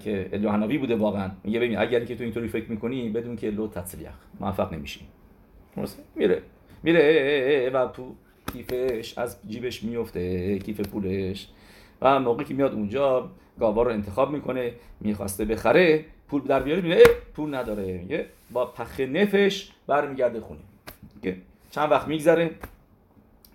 که 0.00 0.28
الوهناوی 0.32 0.78
بوده 0.78 0.96
واقعا. 0.96 1.30
میگه 1.44 1.60
ببین 1.60 1.78
اگر 1.78 2.04
که 2.04 2.16
تو 2.16 2.22
اینطوری 2.22 2.48
فکر 2.48 2.70
می‌کنی 2.70 3.08
بدون 3.08 3.36
که 3.36 3.50
لو 3.50 3.68
تسلیخ 3.68 4.10
موفق 4.40 4.72
نمیشی. 4.72 5.00
میره. 6.14 6.42
میره 6.82 7.70
و 7.74 7.88
پول 7.88 8.12
کیفش 8.52 9.18
از 9.18 9.36
جیبش 9.48 9.82
میفته 9.84 10.58
کیف 10.58 10.80
پولش. 10.80 11.48
و 12.02 12.20
موقعی 12.20 12.44
که 12.44 12.54
میاد 12.54 12.72
اونجا 12.72 13.30
گاوا 13.60 13.82
رو 13.82 13.90
انتخاب 13.90 14.30
می‌کنه 14.30 14.72
می‌خواسته 15.00 15.44
بخره 15.44 16.04
پول 16.28 16.42
در 16.42 16.62
بیاره 16.62 16.80
میگه 16.80 17.02
پول 17.34 17.54
نداره. 17.54 17.98
میگه 17.98 18.26
با 18.50 18.66
پخ 18.66 19.00
نفش 19.00 19.70
برمیگرده 19.86 20.40
خونه. 20.40 20.60
میگه 21.14 21.36
چند 21.70 21.90
وقت 21.90 22.08
میگذره؟ 22.08 22.50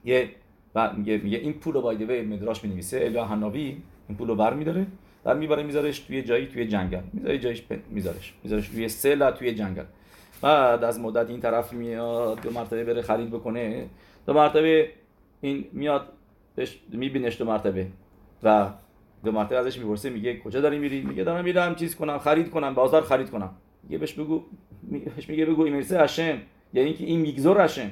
یه 0.06 0.30
و 0.76 0.94
میگه 0.94 1.18
میگه 1.18 1.38
این 1.38 1.54
پول 1.54 1.74
رو 1.74 1.82
بایده 1.82 2.24
مدراش 2.24 2.64
می‌نویسه 2.64 3.00
الا 3.06 3.26
حناوی 3.26 3.78
این 4.08 4.18
پول 4.18 4.28
رو 4.28 4.36
برمیداره. 4.36 4.86
بعد 5.24 5.38
می‌بره 5.38 5.64
میذارش 5.64 6.00
توی 6.00 6.22
جایی 6.22 6.48
توی 6.48 6.68
جنگل. 6.68 7.02
می‌ذاره 7.14 7.38
جایش 7.38 7.64
میذارش. 7.90 8.34
میذارش 8.44 8.68
توی 8.70 8.90
سلا 8.90 9.32
توی 9.32 9.56
جنگل. 9.56 9.84
بعد 10.42 10.84
از 10.84 11.00
مدت 11.00 11.30
این 11.30 11.40
طرف 11.40 11.74
میاد 11.74 12.42
دو 12.42 12.52
مرتبه 12.52 12.84
بره 12.84 13.02
خرید 13.02 13.30
بکنه. 13.30 13.86
دو 14.26 14.34
مرتبه 14.34 14.90
این 15.42 15.66
میاد 15.74 16.08
میبینش 16.92 17.38
دو 17.38 17.46
مرتبه. 17.46 17.88
و 18.44 18.70
دو 19.24 19.32
مرتبه 19.32 19.58
ازش 19.58 19.78
می‌پرسه 19.78 20.10
میگه 20.10 20.40
کجا 20.40 20.62
داری 20.62 20.80
میری؟ 20.80 21.02
میگه 21.02 21.24
دارم 21.24 21.44
میرم 21.44 21.76
چیز 21.76 21.96
کنم 21.96 22.18
خرید 22.18 22.50
کنم 22.50 22.74
بازار 22.74 23.02
خرید 23.02 23.30
کنم. 23.30 23.52
میگه 23.84 23.98
بهش 23.98 24.14
بگو 24.14 24.44
بهش 24.92 25.30
میگه 25.30 25.46
بگو 25.46 25.62
این 25.62 25.76
هشم 25.76 26.24
یعنی 26.74 26.90
اینکه 26.90 27.06
این 27.06 27.20
میگذور 27.20 27.62
هشم 27.62 27.92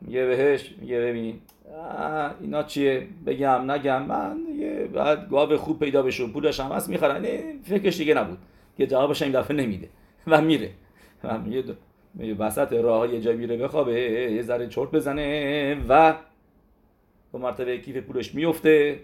میگه 0.00 0.26
بهش 0.26 0.74
میگه 0.80 1.00
ببین 1.00 1.40
اینا 2.40 2.62
چیه؟ 2.62 3.06
بگم 3.26 3.70
نگم. 3.70 4.02
من 4.02 4.36
یه 4.58 4.88
بعد 4.94 5.30
گاو 5.30 5.56
خوب 5.56 5.78
پیدا 5.78 6.02
بشه 6.02 6.26
پولش 6.26 6.60
هم 6.60 6.72
هست 6.72 6.88
می‌خرن 6.88 7.26
فکرش 7.62 7.98
دیگه 7.98 8.14
نبود. 8.14 8.38
که 8.76 8.86
جوابش 8.86 9.22
این 9.22 9.32
دفعه 9.32 9.56
نمیده. 9.56 9.88
و 10.26 10.40
میره. 10.40 10.70
و 11.24 11.38
میگه 12.14 12.34
وسط 12.34 12.72
راه 12.72 13.14
یه 13.14 13.20
جای 13.20 13.36
میره 13.36 13.56
بخوابه 13.56 14.00
یه 14.32 14.42
ذره 14.42 14.68
چرت 14.68 14.90
بزنه 14.90 15.76
و 15.88 16.14
دو 17.32 17.38
مرتبه 17.38 17.78
کیف 17.78 17.96
پولش 17.96 18.34
میفته 18.34 18.98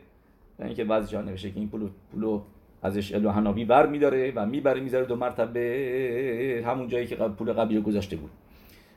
اینکه 0.64 0.85
بعضی 0.85 1.12
جا 1.12 1.23
نوشته 1.23 1.50
که 1.50 1.61
این 1.61 1.69
پولو 1.69 1.88
پولو 2.12 2.40
ازش 2.83 3.14
الو 3.14 3.31
حنابی 3.31 3.64
بر 3.64 3.87
میداره 3.87 4.33
و 4.37 4.47
می‌بره 4.47 4.81
می‌ذاره 4.81 5.04
دو 5.04 5.16
مرتبه 5.16 6.64
همون 6.66 6.88
جایی 6.88 7.07
که 7.07 7.16
پول 7.16 7.52
قبلی 7.52 7.81
گذاشته 7.81 8.16
بود. 8.16 8.31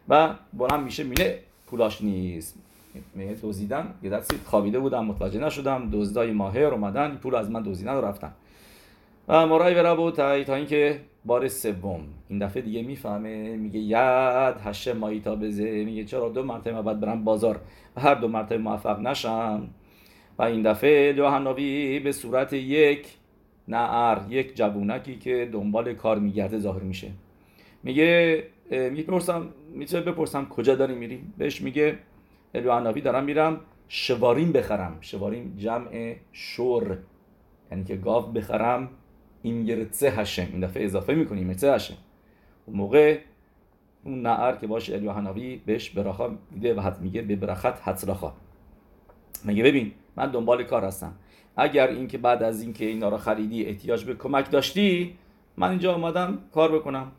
و 0.09 0.29
بلند 0.53 0.83
میشه 0.83 1.03
مینه 1.03 1.39
پولاش 1.67 2.01
نیست. 2.01 2.59
دوزیدن 3.41 3.93
یه 4.03 4.09
دستی 4.09 4.37
خوابیده 4.45 4.79
بودم 4.79 5.05
متوجه 5.05 5.39
نشدم 5.39 5.89
دزدای 5.91 6.31
ماهر 6.31 6.73
اومدن 6.73 7.15
پول 7.15 7.35
از 7.35 7.51
من 7.51 7.61
دوزیدن 7.61 7.93
و 7.93 8.01
رفتن. 8.01 8.31
و 9.27 9.47
مرای 9.47 9.75
بره 9.75 9.95
بود 9.95 10.15
تا 10.15 10.55
اینکه 10.55 11.01
بار 11.25 11.47
سوم 11.47 12.01
این 12.29 12.39
دفعه 12.39 12.61
دیگه 12.61 12.81
می‌فهمه 12.81 13.55
میگه 13.55 13.79
ید 13.79 14.61
هشه 14.65 14.93
مایتا 14.93 15.35
بزه 15.35 15.83
میگه 15.85 16.03
چرا 16.03 16.29
دو 16.29 16.43
مرتبه 16.43 16.81
بعد 16.81 16.99
برم 16.99 17.23
بازار 17.23 17.59
هر 17.97 18.15
دو 18.15 18.27
مرتبه 18.27 18.57
موفق 18.57 18.99
نشم. 18.99 19.67
و 20.37 20.43
این 20.43 20.61
دفعه 20.61 21.15
یوحناوی 21.17 21.99
به 21.99 22.11
صورت 22.11 22.53
یک 22.53 23.07
نعر 23.67 24.17
یک 24.29 24.55
جوونکی 24.55 25.15
که 25.15 25.49
دنبال 25.51 25.93
کار 25.93 26.19
میگرده 26.19 26.59
ظاهر 26.59 26.83
میشه. 26.83 27.11
میگه 27.83 28.43
می‌پرسم 28.71 29.49
می‌تونه 29.73 30.03
بپرسم 30.03 30.45
کجا 30.45 30.75
داری 30.75 30.95
میری 30.95 31.21
بهش 31.37 31.61
میگه 31.61 31.97
یوحناوی 32.53 33.01
دارم 33.01 33.23
میرم 33.23 33.59
شواریم 33.87 34.51
بخرم. 34.51 34.97
شواریم 35.01 35.55
جمع 35.57 36.15
شور 36.31 36.97
یعنی 37.71 37.83
که 37.83 37.95
گاو 37.95 38.25
بخرم. 38.31 38.89
این 39.41 39.67
یرتسه 39.67 40.09
هشم. 40.09 40.47
این 40.51 40.59
دفعه 40.59 40.85
اضافه 40.85 41.13
می‌کنیم 41.13 41.47
یرتسه 41.47 41.73
هشم. 41.73 41.97
اون 42.65 42.77
موقع 42.77 43.17
اون 44.03 44.21
نعر 44.21 44.55
که 44.55 44.67
باشه 44.67 44.93
الیوهناوی 44.93 45.61
بهش 45.65 45.89
براخا 45.89 46.35
میده 46.51 46.73
و 46.73 46.79
حد 46.79 47.01
میگه 47.01 47.21
به 47.21 47.35
برخت 47.35 47.87
حتراخا 47.87 48.33
میگه 49.43 49.63
ببین 49.63 49.91
من 50.15 50.31
دنبال 50.31 50.63
کار 50.63 50.85
هستم. 50.85 51.13
اگر 51.57 51.87
اینکه 51.87 52.17
بعد 52.17 52.43
از 52.43 52.61
اینکه 52.61 52.85
اینا 52.85 53.09
رو 53.09 53.17
خریدی 53.17 53.65
احتیاج 53.65 54.03
به 54.05 54.13
کمک 54.13 54.51
داشتی 54.51 55.17
من 55.57 55.69
اینجا 55.69 55.93
آمدم 55.93 56.39
کار 56.53 56.79
بکنم. 56.79 57.11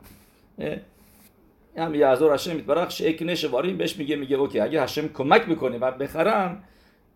هم 1.77 1.95
یه 1.95 2.07
هزار 2.07 2.33
هشم 2.33 2.57
برخش 2.57 3.01
اکنش 3.05 3.45
واریم 3.45 3.77
بهش 3.77 3.97
میگه 3.97 4.15
میگه 4.15 4.35
اوکی 4.35 4.59
اگه 4.59 4.83
هشم 4.83 5.07
کمک 5.07 5.45
بکنه 5.45 5.77
و 5.77 5.91
بخرم 5.91 6.63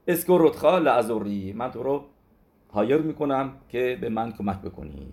اسکو 0.08 0.38
رتخا 0.38 0.78
لعذوری. 0.78 1.54
من 1.54 1.72
تو 1.72 1.84
رو 1.84 2.06
هایر 2.74 2.98
می‌کنم 2.98 3.54
که 3.70 3.98
به 4.02 4.10
من 4.10 4.32
کمک 4.32 4.62
بکنی. 4.62 5.08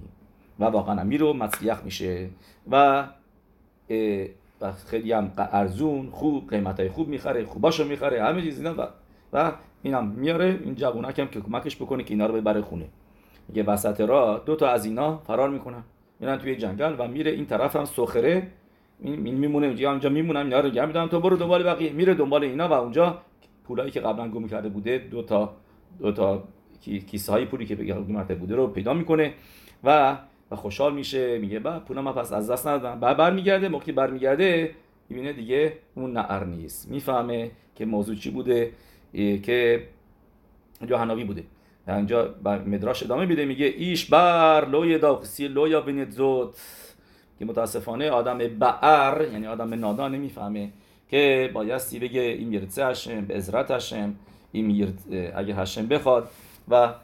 و 0.60 0.64
واقعا 0.64 1.00
امیر 1.00 1.20
رو 1.20 1.32
مسیح 1.32 1.80
میشه. 1.80 2.28
و 2.70 3.04
و 4.60 4.72
خیلی 4.86 5.12
هم 5.12 5.32
ارزون 5.36 6.10
خوب 6.10 6.50
قیمت 6.50 6.80
های 6.80 6.88
خوب 6.88 7.08
می‌خره 7.08 7.44
خوباشو 7.44 7.84
می‌خره 7.84 8.24
همه 8.24 8.42
چیز 8.42 8.58
اینا. 8.58 8.74
و 8.82 8.88
و 9.32 9.52
اینم 9.82 10.06
میاره 10.06 10.60
این 10.64 10.74
جوونک 10.74 11.18
هم 11.18 11.28
که 11.28 11.40
کمکش 11.40 11.76
بکنه 11.76 12.02
که 12.02 12.14
اینا 12.14 12.26
رو 12.26 12.34
ببره 12.34 12.60
خونه. 12.60 12.88
میگه 13.48 13.62
وسط 13.62 14.00
را 14.00 14.42
دو 14.46 14.56
تا 14.56 14.68
از 14.68 14.84
اینا 14.84 15.18
فرار 15.18 15.48
می‌کنن. 15.50 15.82
میرن 16.20 16.38
توی 16.38 16.56
جنگل 16.56 16.94
و 16.98 17.08
میره 17.08 17.30
این 17.30 17.46
طرف 17.46 17.76
هم 17.76 17.84
سخره. 17.84 18.46
این 19.00 19.16
میمونه 19.16 19.66
اونجا 19.66 19.90
اونجا 19.90 20.08
میمونم 20.08 20.44
اینا 20.44 20.60
رو 20.60 20.86
میدم 20.86 21.06
تو 21.06 21.20
برو 21.20 21.36
دنبال 21.36 21.62
بقیه. 21.62 21.92
میره 21.92 22.14
دنبال 22.14 22.44
اینا 22.44 22.68
و 22.68 22.72
اونجا 22.72 23.18
پولایی 23.64 23.90
که 23.90 24.00
قبلا 24.00 24.28
گم 24.28 24.48
کرده 24.48 24.68
بوده 24.68 24.98
دو 25.10 25.22
تا 25.22 25.56
دو 25.98 26.12
تا 26.12 26.44
کیسه 26.80 27.32
های 27.32 27.44
پولی 27.44 27.66
که 27.66 27.74
به 27.74 27.94
مرتبه 27.94 28.34
بوده 28.34 28.56
رو 28.56 28.66
پیدا 28.66 28.94
می‌کنه 28.94 29.34
و 29.84 30.16
و 30.50 30.56
خوشحال 30.56 30.94
میشه. 30.94 31.38
میگه 31.38 31.58
با 31.58 31.80
پولم 31.80 32.12
پس 32.12 32.32
از 32.32 32.50
دست 32.50 32.66
ندادم. 32.66 33.00
بعد 33.00 33.16
برمیگرده 33.16 33.68
موقعی 33.68 33.92
برمیگرده 33.92 34.74
می‌بینه 35.08 35.32
دیگه 35.32 35.72
اون 35.94 36.12
نعر 36.12 36.44
نیست. 36.44 36.90
می‌فهمه 36.90 37.50
که 37.74 37.86
موضوع 37.86 38.14
چی 38.14 38.30
بوده. 38.30 38.72
که 39.12 39.88
جوهناوی 40.86 41.24
بوده. 41.24 41.44
اینجا 41.88 42.34
مدراش 42.44 43.02
ادامه 43.02 43.26
میده 43.26 43.44
میگه 43.44 43.66
ایش 43.66 44.04
بر 44.06 44.68
لوی 44.68 44.98
داخسی 44.98 45.48
لویا 45.48 45.80
بینت 45.80 46.10
زود. 46.10 46.54
که 47.38 47.44
متاسفانه 47.44 48.10
آدم 48.10 48.38
بعر 48.38 49.28
یعنی 49.32 49.46
آدم 49.46 49.74
نادان 49.74 50.14
نمی‌فهمه 50.14 50.70
که 51.08 51.50
بایستی 51.54 51.98
بگه 51.98 52.20
این 52.20 52.48
میرتسه 52.48 52.86
هشم 52.86 53.20
به 53.24 53.36
ازرت 53.36 53.70
هشم 53.70 54.14
این 54.52 54.94
اگه 55.34 55.54
هشم 55.54 55.86
بخواد 55.86 56.28
و 56.68 56.94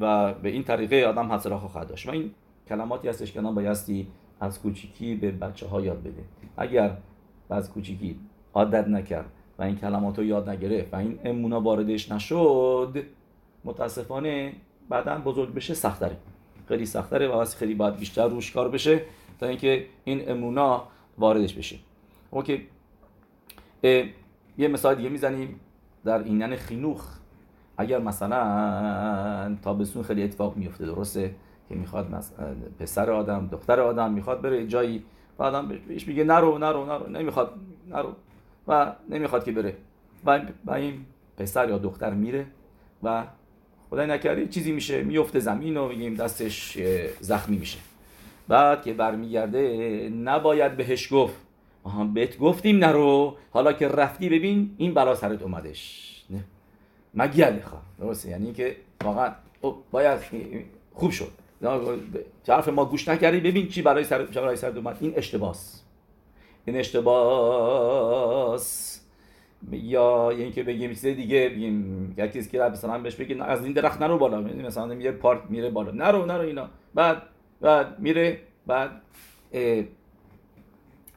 و 0.00 0.34
به 0.34 0.48
این 0.48 0.64
طریقه 0.64 1.02
آدم 1.02 1.32
حضر 1.32 1.56
خواهد 1.56 1.88
داشت. 1.88 2.08
و 2.08 2.10
این 2.10 2.30
کلماتی 2.68 3.08
هستش 3.08 3.32
که 3.32 3.38
آدم 3.40 3.54
بایستی 3.54 4.06
از 4.40 4.60
کوچیکی 4.62 5.14
به 5.14 5.30
بچه 5.30 5.66
ها 5.66 5.80
یاد 5.80 6.00
بده. 6.00 6.22
اگر 6.56 6.96
از 7.50 7.72
کوچیکی 7.72 8.20
عادت 8.54 8.88
نکرد 8.88 9.32
و 9.60 9.62
این 9.62 9.76
کلمات 9.76 10.18
رو 10.18 10.24
یاد 10.24 10.50
نگرفت 10.50 10.94
و 10.94 10.96
این 10.96 11.18
امونا 11.24 11.60
واردش 11.60 12.12
نشد 12.12 13.04
متاسفانه 13.64 14.52
بعدا 14.88 15.18
بزرگ 15.18 15.54
بشه 15.54 15.74
سختره 15.74 16.16
خیلی 16.68 16.86
سختره 16.86 17.28
و 17.28 17.44
خیلی 17.44 17.74
باید 17.74 17.96
بیشتر 17.96 18.28
روش 18.28 18.52
کار 18.52 18.68
بشه 18.68 19.02
تا 19.40 19.46
اینکه 19.46 19.86
این 20.04 20.30
امونا 20.30 20.82
واردش 21.18 21.54
بشه. 21.54 21.76
اوکی. 22.30 22.66
یه 24.58 24.68
مثال 24.68 24.94
دیگه 24.94 25.08
می‌زنیم 25.08 25.60
در 26.04 26.22
اینن 26.22 26.56
خینوخ. 26.56 27.18
اگر 27.78 27.98
مثلا 27.98 29.56
تابستون 29.62 30.02
خیلی 30.02 30.22
اتفاق 30.22 30.56
میفته 30.56 30.86
درسته؟ 30.86 31.34
که 31.68 31.74
می‌خواد 31.74 32.24
پسر 32.78 33.10
آدم 33.10 33.48
دختر 33.52 33.80
آدم 33.80 34.12
می‌خواد 34.12 34.40
بره 34.40 34.66
جایی 34.66 35.04
و 35.38 35.42
آدم 35.42 35.68
بهش 35.88 36.08
میگه 36.08 36.24
نرو 36.24 36.58
نرو 36.58 36.86
نرو. 36.86 37.08
نمی‌خواد 37.08 37.54
نرو. 37.88 38.12
و 38.70 38.92
نمی‌خواد 39.08 39.44
که 39.44 39.52
بره. 39.52 39.76
و 40.66 40.72
این 40.72 41.04
پسر 41.36 41.68
یا 41.68 41.78
دختر 41.78 42.10
میره 42.10 42.46
و 43.02 43.24
خدای 43.90 44.06
نکرده 44.06 44.46
چیزی 44.46 44.72
میشه 44.72 45.02
میفته 45.02 45.40
زمین 45.40 45.76
و 45.76 45.88
میگیم 45.88 46.14
دستش 46.14 46.78
زخمی 47.20 47.56
میشه. 47.56 47.78
بعد 48.48 48.82
که 48.82 48.92
برمیگرده 48.92 49.62
نباید 50.24 50.76
بهش 50.76 51.12
گفت. 51.12 51.36
آها 51.84 52.04
بهت 52.04 52.38
گفتیم 52.38 52.78
نرو. 52.78 53.36
حالا 53.50 53.72
که 53.72 53.88
رفتی 53.88 54.28
ببین 54.28 54.74
این 54.78 54.94
بلا 54.94 55.14
سرت 55.14 55.42
اومدش. 55.42 56.24
نه. 56.30 56.44
مگیل 57.14 57.60
خواه 57.60 57.82
درسته؟ 57.98 58.28
یعنی 58.28 58.52
که 58.52 58.76
واقعا 59.04 59.32
باید 59.90 60.20
خوب 60.94 61.10
شد. 61.10 61.30
حرف 62.48 62.68
ما 62.68 62.84
گوش 62.84 63.08
نکردی؟ 63.08 63.40
ببین 63.40 63.68
چی 63.68 63.82
برای 63.82 64.04
سر 64.04 64.22
برای 64.22 64.56
سر 64.56 64.78
اومد. 64.78 64.96
این 65.00 65.12
اشتباس. 65.16 65.82
این 66.70 66.78
اشتباس. 66.80 68.60
یا 69.72 70.30
اینکه 70.30 70.62
بگیم 70.62 70.90
چیز 70.90 71.06
دیگه 71.06 71.48
بگیم 71.48 72.14
یک 72.18 72.32
چیزی 72.32 72.50
که 72.50 72.58
مثلا 72.58 72.98
بهش 72.98 73.14
بگیم 73.14 73.40
از 73.40 73.64
این 73.64 73.72
درخت 73.72 74.02
نرو 74.02 74.18
بالا. 74.18 74.40
مثلا 74.40 74.86
میگه 74.86 75.12
پارک 75.12 75.42
میره 75.48 75.70
بالا. 75.70 75.90
نرو 75.90 76.26
نرو 76.26 76.40
اینا. 76.46 76.68
بعد 76.94 77.22
بعد 77.60 77.98
میره 77.98 78.40
بعد 78.66 79.02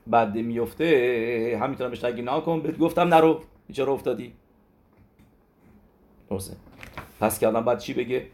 بعد 0.07 0.35
میفته 0.35 1.59
همینطور 1.61 1.89
بهش 1.89 2.03
نگی 2.03 2.21
نکن 2.21 2.61
بهت 2.61 2.77
گفتم 2.77 3.07
نرو. 3.13 3.41
چرا 3.73 3.93
افتادی؟ 3.93 4.33
درسته. 6.29 6.57
پس 7.19 7.39
که 7.39 7.47
آدم 7.47 7.65
بعد 7.65 7.79
چی 7.79 7.93
بگه؟ 7.93 8.27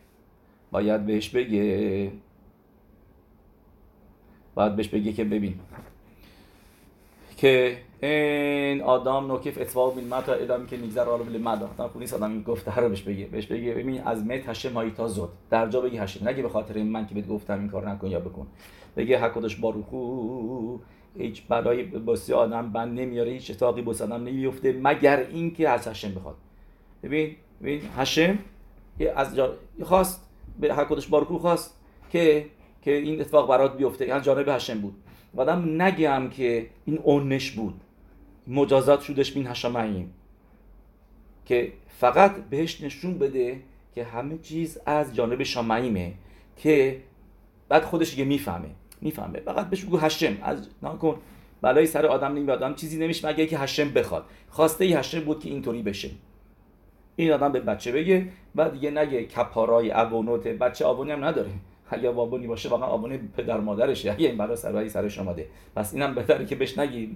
باید 0.72 1.06
بهش 1.06 1.30
بگه. 1.30 2.12
باید 4.56 4.76
بهش 4.76 4.88
بگه 4.88 5.14
که 5.14 5.24
ببین. 5.24 5.60
که 7.40 7.78
این 8.02 8.82
آدم 8.82 9.28
نوکف 9.28 9.58
اتفاق 9.62 9.96
بیل 9.96 10.08
متا 10.08 10.34
ادامی 10.34 10.68
که 10.68 10.78
نیگذر 10.78 11.06
رو 11.06 11.24
بلی 11.24 11.38
مدا 11.38 11.70
تا 11.78 11.92
نیست 11.96 12.14
آدم 12.14 12.44
گفته 12.44 12.76
رو 12.76 12.90
بهش 12.90 13.02
بگه 13.02 13.26
بهش 13.26 13.46
بگه. 13.46 13.74
ببین 13.74 14.02
از 14.04 14.26
مت 14.26 14.50
هشم 14.50 14.74
هایی 14.74 14.92
تا 14.92 15.08
زد 15.08 15.30
در 15.50 15.70
جا 15.70 15.82
بگی 15.82 15.98
هشم. 15.98 16.28
نگه 16.28 16.42
به 16.42 16.50
خاطر 16.50 16.84
من 16.84 17.08
که 17.08 17.16
بهت 17.16 17.28
گفتم 17.28 17.60
این 17.60 17.70
کار 17.70 17.90
نکن 17.90 18.08
یا 18.08 18.20
بکن. 18.20 18.48
بگه 18.98 19.20
حکدش 19.20 19.56
باروخو 19.56 20.78
هیچ 21.18 21.48
برای 21.48 21.84
باسی 21.84 22.34
آدم 22.34 22.72
بند 22.72 23.00
نمیاره 23.00 23.32
هیچ 23.32 23.52
اتاقی 23.52 23.82
بس 23.82 24.02
آدم 24.02 24.24
نمیفته 24.24 24.80
مگر 24.84 25.20
اینکه 25.20 25.70
از 25.70 25.88
هشم 25.88 26.16
بخواد. 26.16 26.36
ببین 27.04 27.36
ببین 27.62 27.82
هشم 27.98 28.40
از 29.16 29.36
جا 29.36 29.54
خواست 29.84 30.30
به 30.60 30.74
حکدش 30.74 31.08
باروخو 31.08 31.38
خواست 31.38 31.80
که 32.12 32.46
که 32.82 32.92
این 32.92 33.22
اتفاق 33.22 33.50
برات 33.50 33.78
بیفته. 33.78 34.14
از 34.14 34.24
جانب 34.24 34.48
هشم 34.48 34.82
بود. 34.82 34.94
آدم 35.38 35.82
نگم 35.82 36.30
که 36.30 36.70
این 36.86 37.00
اونش 37.04 37.52
بود. 37.52 37.82
مجازات 38.48 39.02
شدش 39.02 39.32
بین 39.32 39.48
هشمعیم 39.48 40.14
که 41.46 41.74
فقط 41.88 42.36
بهش 42.50 42.82
نشون 42.82 43.20
بده 43.20 43.60
که 43.96 44.04
همه 44.04 44.38
چیز 44.38 44.80
از 44.86 45.16
جانب 45.16 45.44
شامعیمه 45.44 46.14
که 46.58 47.02
بعد 47.70 47.84
خودش 47.84 48.18
یه 48.18 48.26
می‌فهمه. 48.26 48.70
می‌فهمه. 49.02 49.40
فقط 49.40 49.70
بهش 49.70 49.84
بگو 49.84 49.98
هشم 49.98 50.38
از 50.42 50.68
نکن 50.84 51.16
بلای 51.62 51.86
سر 51.86 52.06
آدم 52.06 52.34
نمیاد 52.34 52.64
آدم 52.64 52.76
چیزی 52.76 53.00
نمیشه 53.00 53.28
مگه 53.28 53.46
که 53.48 53.58
هشم 53.58 53.90
بخواد. 53.90 54.26
خواسته 54.50 54.86
ای 54.86 54.94
هشم 54.94 55.20
بود 55.20 55.40
که 55.40 55.50
اینطوری 55.50 55.84
بشه. 55.84 56.10
این 57.16 57.32
آدم 57.32 57.52
به 57.52 57.60
بچه 57.60 57.92
بگه 57.92 58.28
بعد 58.56 58.72
دیگه 58.74 58.92
نگه 58.92 59.24
کپارای 59.24 59.92
ابونوت. 59.92 60.48
بچه 60.48 60.86
آبونی 60.86 61.12
هم 61.12 61.26
نداره. 61.26 61.50
اگه 61.90 62.10
وابونی 62.10 62.48
باشه 62.48 62.70
واقعا 62.70 62.88
آبونی 62.88 63.18
پدر 63.18 63.60
مادرشه. 63.60 64.12
اگه 64.12 64.28
این 64.28 64.38
برای 64.38 64.56
سرای 64.56 64.90
سرش 64.90 65.20
آمده 65.20 65.48
پس 65.76 65.94
اینم 65.94 66.16
بهتره 66.16 66.46
که 66.46 66.56
بهش 66.56 66.78
نگی 66.78 67.16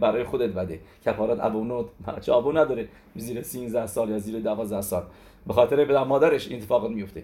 برای 0.00 0.24
خودت 0.24 0.50
بده. 0.50 0.80
کفارات 1.04 1.40
ابونوت 1.40 1.86
چه 2.20 2.32
آبون 2.32 2.56
نداره. 2.56 2.88
زیر 3.16 3.42
13 3.42 3.86
سال 3.86 4.10
یا 4.10 4.18
زیر 4.18 4.40
12 4.40 4.80
سال. 4.80 5.02
به 5.46 5.52
خاطر 5.52 5.84
پدر 5.84 6.04
مادرش 6.04 6.48
این 6.48 6.58
اتفاق 6.58 6.90
میفته. 6.90 7.22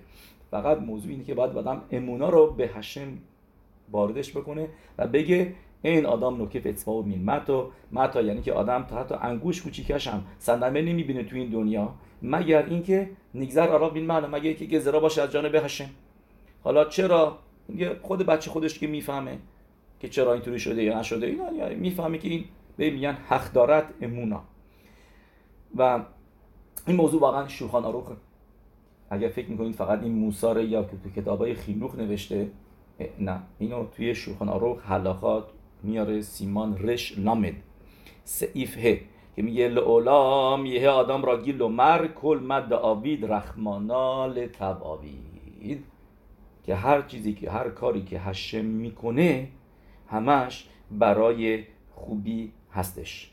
فقط 0.50 0.78
موضوع 0.78 1.10
اینه 1.10 1.24
که 1.24 1.34
باید 1.34 1.52
بدم 1.52 1.82
امونا 1.90 2.28
رو 2.28 2.50
به 2.50 2.70
هشم 2.74 3.18
واردش 3.90 4.36
بکنه 4.36 4.68
و 4.98 5.06
بگه 5.06 5.54
این 5.82 6.06
آدم 6.06 6.42
نکه 6.42 6.60
فتفا 6.60 6.92
و 6.92 7.02
مین 7.02 7.24
متا 7.24 7.70
متا. 7.92 8.22
یعنی 8.22 8.42
که 8.42 8.52
آدم 8.52 8.82
تا 8.82 8.96
حتی 8.96 9.14
انگوش 9.22 9.62
کوچیکش 9.62 10.08
هم 10.08 10.24
صدمه 10.38 10.82
نمی‌بینه 10.82 11.24
تو 11.24 11.36
این 11.36 11.50
دنیا. 11.50 11.94
مگر 12.22 12.66
اینکه 12.66 13.10
نگذر 13.34 13.68
آرا 13.68 13.88
بین 13.88 14.06
معنا 14.06 14.28
مگر 14.28 14.48
اینکه 14.48 14.66
گذرا 14.66 15.00
باشه 15.00 15.22
از 15.22 15.30
جانب 15.30 15.54
هشم 15.54 15.90
حالا 16.68 16.84
چرا؟ 16.84 17.38
خود 18.02 18.26
بچه 18.26 18.50
خودش 18.50 18.78
که 18.78 18.86
می‌فهمه 18.86 19.38
که 20.00 20.08
چرا 20.08 20.32
اینطوری 20.32 20.58
شده 20.58 20.82
یا 20.82 21.00
نشده 21.00 21.26
اینا 21.26 21.68
می‌فهمه 21.68 22.18
که 22.18 22.28
این 22.28 22.44
به 22.76 22.90
میگن 22.90 23.12
حق 23.12 23.52
دارد 23.52 23.94
امونا. 24.00 24.42
و 25.76 26.04
این 26.86 26.96
موضوع 26.96 27.20
واقعا 27.20 27.48
شوخان 27.48 27.84
آروخه 27.84 28.14
اگر 29.10 29.28
فکر 29.28 29.50
می‌کنید 29.50 29.74
فقط 29.74 30.02
این 30.02 30.12
موساره 30.12 30.64
یا 30.64 30.82
که 30.82 30.96
تو 31.04 31.20
کتابای 31.20 31.54
خیلوخ 31.54 31.94
نوشته 31.94 32.50
نه. 33.20 33.42
اینو 33.58 33.84
توی 33.96 34.14
شوخان 34.14 34.48
آروخ 34.48 34.82
حلاخات 34.82 35.44
میاره 35.82 36.20
سیمان 36.20 36.78
رش 36.78 37.18
لامد 37.18 37.54
سعیف 38.24 38.78
ه. 38.78 39.00
که 39.36 39.42
میگه 39.42 39.68
لعولام 39.68 40.66
یه 40.66 40.88
آدم 40.88 41.22
را 41.22 41.42
گیل 41.42 41.60
و 41.60 41.68
مر 41.68 42.06
کل 42.06 42.40
مد 42.42 42.72
آوید 42.72 43.24
رحمانال 43.24 44.46
تباوید 44.46 45.97
که 46.68 46.74
هر 46.74 47.02
چیزی 47.02 47.34
که 47.34 47.50
هر 47.50 47.68
کاری 47.68 48.02
که 48.02 48.20
هشم 48.20 48.64
می‌کنه 48.64 49.48
همش 50.08 50.68
برای 50.90 51.64
خوبی 51.94 52.52
هستش. 52.72 53.30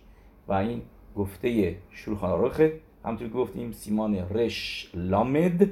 و 0.47 0.53
این 0.53 0.81
گفته 1.15 1.75
شروخان 1.91 2.29
آروخه 2.29 2.79
همطور 3.05 3.29
گفتیم 3.29 3.71
سیمان 3.71 4.15
رش 4.15 4.91
لامد 4.93 5.69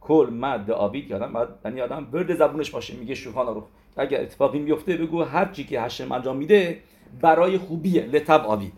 کل 0.00 0.28
مد 0.32 0.70
آبید 0.70 1.08
که 1.08 1.16
آدم 1.16 1.48
یعنی 1.64 1.80
آدم 1.80 2.08
ورد 2.12 2.34
زبونش 2.34 2.70
باشه 2.70 2.96
میگه 2.96 3.14
شروخان 3.14 3.46
آروخ 3.46 3.64
اگر 3.96 4.20
اتفاقی 4.20 4.58
میفته 4.58 4.96
بگو 4.96 5.22
هر 5.22 5.52
چی 5.52 5.64
که 5.64 5.80
هشم 5.80 6.12
انجام 6.12 6.36
میده 6.36 6.80
برای 7.20 7.58
خوبیه 7.58 8.06
لطب 8.06 8.44
آبید. 8.46 8.72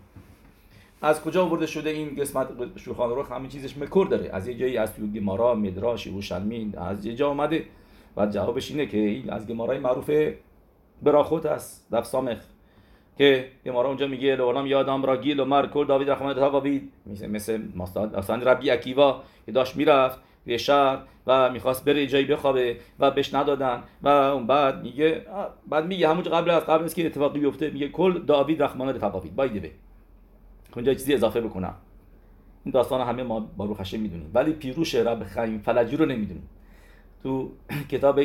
از 1.01 1.21
کجا 1.21 1.49
ورده 1.49 1.65
شده 1.65 1.89
این 1.89 2.15
قسمت 2.15 2.47
شروخان 2.77 3.11
آروخ 3.11 3.31
همین 3.31 3.49
چیزش 3.49 3.77
مکر 3.77 4.07
داره. 4.09 4.29
از 4.33 4.47
یه 4.47 4.53
جایی 4.53 4.77
از 4.77 4.93
توی 4.93 5.11
گمارا 5.11 5.55
مدراش 5.55 6.07
یوشلمین 6.07 6.77
از 6.77 7.05
یه 7.05 7.15
جا 7.15 7.27
اومده. 7.27 7.65
و 8.17 8.25
جوابش 8.25 8.71
اینه 8.71 8.85
که 8.85 8.97
این 8.97 9.29
از 9.29 9.47
گمارای 9.47 9.79
معروف 9.79 10.11
براخوت 11.01 11.45
است 11.45 11.87
دف 11.91 12.05
سامخ 12.05 12.37
که 13.17 13.49
گمارا 13.65 13.87
اونجا 13.87 14.07
میگه 14.07 14.35
لولام 14.35 14.65
یادم 14.65 15.03
را 15.03 15.17
گیل 15.17 15.39
و 15.39 15.45
مر 15.45 15.67
کل 15.67 15.85
داوید 15.85 16.09
رحمت 16.09 16.37
ها 16.37 16.59
بید 16.59 16.91
مثل 17.05 17.27
مثل 17.27 18.15
اصلا 18.15 18.51
ربی 18.51 18.69
اکیوا 18.71 19.23
که 19.45 19.51
داشت 19.51 19.75
می‌رفت 19.75 20.19
به 20.45 20.57
شهر 20.57 20.99
و 21.27 21.51
می‌خواست 21.51 21.85
بره 21.85 22.07
جایی 22.07 22.25
بخوابه 22.25 22.77
و 22.99 23.11
بهش 23.11 23.33
ندادن 23.33 23.83
و 24.03 24.07
اون 24.07 24.47
بعد 24.47 24.81
میگه 24.81 25.25
بعد 25.67 25.85
میگه 25.85 26.09
همونجا 26.09 26.31
قبل 26.31 26.49
از 26.49 26.63
قبل 26.63 26.83
از 26.83 26.93
که 26.93 27.05
اتفاقی 27.05 27.39
بیفته 27.39 27.69
میگه 27.69 27.87
کل 27.87 28.19
داوید 28.19 28.63
رحمت 28.63 28.97
تقابید 28.97 29.35
بایده 29.35 29.59
به. 29.59 29.71
اونجا 30.75 30.93
چیزی 30.93 31.13
اضافه 31.13 31.41
بکنم. 31.41 31.75
این 32.65 32.71
داستان 32.71 33.07
همه 33.07 33.23
ما 33.23 33.39
با 33.39 33.65
رو 33.65 33.73
خشه 33.73 33.97
می‌دونیم. 33.97 34.31
ولی 34.33 34.51
پیروش 34.51 34.95
رب 34.95 35.23
خیم 35.23 35.59
فلجی 35.59 35.97
رو 35.97 36.05
نمی‌دونیم. 36.05 36.49
تو 37.23 37.51
کتاب 37.91 38.23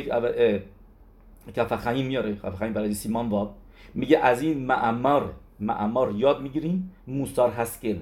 خیم 1.77 2.05
میاره. 2.07 2.35
کف 2.35 2.55
خیم 2.55 2.73
برای 2.73 2.93
سیمان 2.93 3.29
باب. 3.29 3.55
میگه 3.93 4.19
از 4.19 4.41
این 4.41 4.65
معمار 4.65 5.33
معمار 5.59 6.15
یاد 6.15 6.41
می‌گیریم 6.41 6.91
موسار 7.07 7.51
هسکل. 7.51 7.97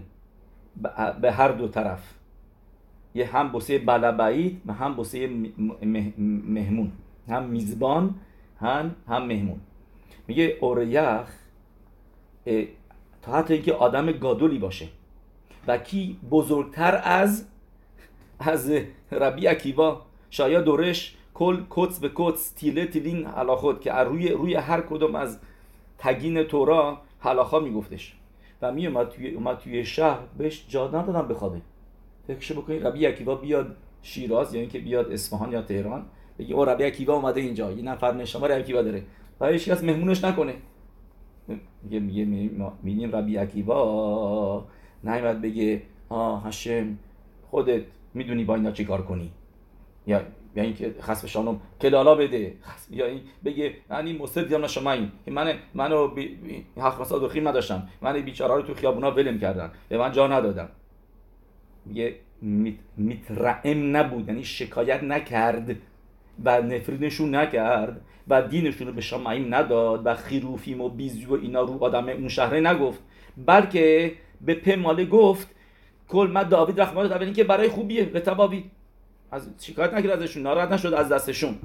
به 1.22 1.32
هر 1.32 1.52
دو 1.52 1.68
طرف. 1.68 2.14
یه 3.16 3.26
هم 3.26 3.52
بسه 3.52 3.80
بلبعید 3.80 4.62
و 4.66 4.74
هم 4.74 4.96
بسه 4.96 5.28
مهمون. 6.48 6.92
هم 7.30 7.44
میزبان 7.44 8.16
هم 8.60 8.96
هم 9.08 9.26
مهمون. 9.26 9.60
میگه 10.28 10.58
اوریخ 10.62 11.28
تا 13.22 13.32
حتی 13.34 13.54
اینکه 13.54 13.74
آدم 13.74 14.12
گادولی 14.12 14.58
باشه. 14.58 14.88
و 15.68 15.78
کی 15.78 16.20
بزرگتر 16.32 17.02
از 17.04 17.46
از 18.40 18.72
ربی 19.12 19.48
اکیوا 19.48 20.06
شاید 20.30 20.64
دورش 20.64 21.16
کل 21.34 21.64
کتس 21.70 22.00
به 22.00 22.12
کتس 22.16 22.52
تیله 22.52 22.86
تیلین 22.86 23.26
حلاخود 23.26 23.82
که 23.82 23.94
روی 23.94 24.30
روی 24.30 24.56
هر 24.56 24.82
کدوم 24.82 25.16
از 25.16 25.40
تگین 25.98 26.44
تورا 26.44 26.98
حلاخا 27.20 27.60
میگفتش. 27.60 28.14
و 28.62 28.72
می 28.72 28.88
اومد 28.88 29.10
توی 29.10 29.30
اومد 29.30 29.58
توی 29.58 29.86
شهر 29.86 30.20
بهش 30.38 30.66
جا 30.70 30.88
ندادن 30.88 31.28
بخوابه 31.28 31.62
فکرشو 32.28 32.62
بکنید 32.62 32.88
ربی 32.88 33.06
اکیوا 33.06 33.36
بیاد 33.36 33.76
شیراز 34.02 34.54
یعنی 34.54 34.68
که 34.68 34.80
بیاد 34.80 35.12
اصفهان 35.12 35.52
یا 35.52 35.62
تهران 35.62 36.06
بگی 36.40 36.54
او 36.54 36.66
ربی 36.66 36.84
اکیوا 36.84 37.14
اومده 37.14 37.42
اینجا 37.42 37.72
یه 37.72 37.84
نفر 37.84 38.14
نشما 38.14 38.48
ربی 38.48 38.62
اکیوا 38.62 38.82
داره. 38.82 39.04
و 39.40 39.48
هیچ 39.48 39.70
کس 39.70 39.84
مهمونش 39.84 40.24
نکنه. 40.24 40.54
میگه 41.84 42.00
میگه 42.00 42.26
می‌بینیم 42.26 43.16
ربی 43.16 43.38
اکیوا. 43.38 44.66
نمیاد 45.04 45.42
بگه 45.42 45.82
ها 46.10 46.40
هشم 46.40 46.98
خودت 47.52 47.82
می‌دونی 48.14 48.44
با 48.44 48.56
اینا 48.56 48.72
چیکار 48.72 49.02
کنی؟ 49.02 49.32
یا 50.08 50.22
یا 50.56 50.64
اینکه 50.64 50.96
خصف 51.02 51.28
شانم 51.28 51.60
کلالا 51.82 52.16
بده. 52.16 52.54
یا 52.92 53.06
این 53.06 53.22
بگه 53.46 53.74
یعنی 53.92 54.18
مصد 54.18 54.48
دیام 54.48 54.88
این. 54.88 55.12
من 55.28 55.54
منو 55.74 56.10
حق 56.78 57.02
مساد 57.02 57.38
و 57.38 57.50
نداشتم. 57.50 57.90
من 58.02 58.22
بیچاره 58.22 58.56
رو 58.56 58.62
تو 58.62 58.74
خیابونا 58.74 59.12
ولم 59.12 59.40
کردن 59.40 59.72
به 59.90 59.98
من 59.98 60.12
جا 60.12 60.28
ندادن 60.28 60.70
میگه 61.86 62.16
میترعم 62.98 63.98
نبود. 63.98 64.28
یعنی 64.28 64.44
شکایت 64.44 65.04
نکرد 65.04 65.76
و 66.44 66.62
نفرینشون 66.62 67.36
نکرد 67.36 68.02
و 68.28 68.42
دینشون 68.42 68.88
رو 68.88 68.94
به 68.94 69.02
شمعیم 69.02 69.56
نداد 69.56 70.02
و 70.06 70.16
خیروفیم 70.16 70.82
و 70.82 70.90
بیزی 70.90 71.26
و 71.26 71.34
اینا 71.34 71.62
رو 71.62 71.84
آدم 71.84 72.10
اون 72.10 72.28
شهره 72.28 72.60
نگفت. 72.60 73.00
بلکه 73.38 74.12
به 74.42 74.54
پماله 74.54 75.06
گفت 75.06 75.56
کل 76.08 76.30
من 76.34 76.44
داوید 76.44 76.82
رحمت 76.82 77.12
اول 77.12 77.34
که 77.34 77.44
برای 77.44 77.70
خوبیه 77.70 78.06
به 78.06 78.20
تباوید 78.20 78.72
از 79.32 79.50
شکایت 79.62 79.94
نکرد 79.94 80.22
ازشون 80.22 80.44
ناراحت 80.44 80.72
نشد 80.72 80.94
از 80.94 81.10
دستشون. 81.10 81.56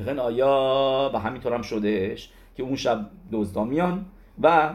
بخن 0.00 0.18
آیا 0.18 1.10
و 1.14 1.18
همینطور 1.18 1.54
هم 1.54 1.62
شدهش 1.62 2.30
که 2.56 2.62
اون 2.62 2.76
شب 2.76 3.10
دزدا 3.32 3.64
میان 3.64 4.06
و 4.42 4.74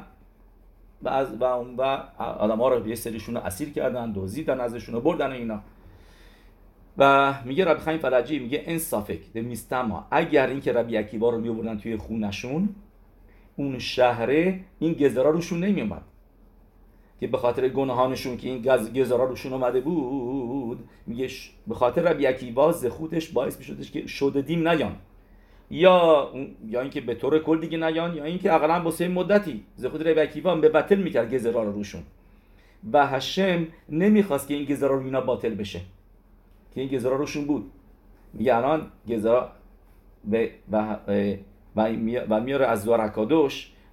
و 1.01 1.09
از 1.09 1.33
و 1.41 1.45
و 1.77 1.81
آدم 2.17 2.57
ها 2.57 2.69
رو 2.69 2.87
یه 2.87 2.95
سریشون 2.95 3.35
رو 3.35 3.41
اسیر 3.41 3.69
کردن 3.69 4.13
دزدیدن 4.15 4.59
ازشون 4.59 4.95
رو 4.95 5.01
بردن 5.01 5.31
اینا. 5.31 5.61
و 6.97 7.33
میگه 7.45 7.65
ربی 7.65 7.81
خیم 7.81 7.97
فلجی 7.97 8.39
میگه 8.39 8.63
این 8.67 8.79
صافک 8.79 9.19
میستما. 9.35 10.07
اگر 10.11 10.47
اینکه 10.47 10.73
ربی 10.73 10.95
عکیبا 10.95 11.29
رو 11.29 11.39
میبردن 11.39 11.77
توی 11.77 11.97
خونشون 11.97 12.69
اون 13.55 13.79
شهره 13.79 14.59
این 14.79 14.93
گزرا 14.93 15.29
روشون 15.29 15.63
نمیومد 15.63 16.01
که 17.23 17.27
به 17.27 17.38
خاطر 17.38 17.69
گناهانشون 17.69 18.38
که 18.38 18.49
این 18.49 18.62
گزارا 18.93 19.23
روشون 19.23 19.53
اومده 19.53 19.81
بود 19.81 20.89
میگه 21.07 21.29
به 21.67 21.75
خاطر 21.75 22.01
ربی 22.01 22.25
عکیبا 22.25 22.71
زخوتش 22.71 23.29
باعث 23.29 23.57
میشدش 23.57 23.91
که 23.91 24.07
شددیم 24.07 24.67
نیان. 24.67 24.95
یا 25.71 26.29
یا 26.67 26.81
اینکه 26.81 27.01
به 27.01 27.15
طور 27.15 27.39
کل 27.39 27.59
دیگه 27.59 27.77
نیان 27.77 28.15
یا 28.15 28.23
اینکه 28.23 28.53
اقلا 28.53 28.81
واسه 28.81 29.07
مدتی 29.07 29.63
زخود 29.75 30.07
ربی 30.07 30.19
عکیبا 30.19 30.55
به 30.55 30.69
بطل 30.69 30.95
می‌کرد 30.95 31.33
گزرا 31.33 31.63
رو 31.63 31.71
روشون. 31.71 32.03
و 32.93 33.07
هشم 33.07 33.67
نمی‌خواست 33.89 34.47
که 34.47 34.53
این 34.53 34.65
گزرا 34.65 34.95
رو 34.95 35.03
اینا 35.03 35.21
باطل 35.21 35.53
بشه. 35.53 35.79
که 36.75 36.81
این 36.81 36.89
گزرا 36.89 37.15
روشون 37.15 37.45
بود. 37.45 37.71
میگه 38.33 38.55
الان 38.55 38.88
گزرا 39.07 39.49
و 40.31 40.45
و 40.71 40.95
و 42.29 42.41
میاره 42.41 42.65
از 42.65 42.83
زوار 42.83 43.12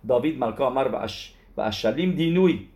داوید 0.09 0.39
ملکا 0.39 0.67
امر 0.67 0.89
و 0.89 0.97
اش 0.97 1.35
و 1.57 1.61
اشلیم 1.61 2.11
دینوی. 2.13 2.67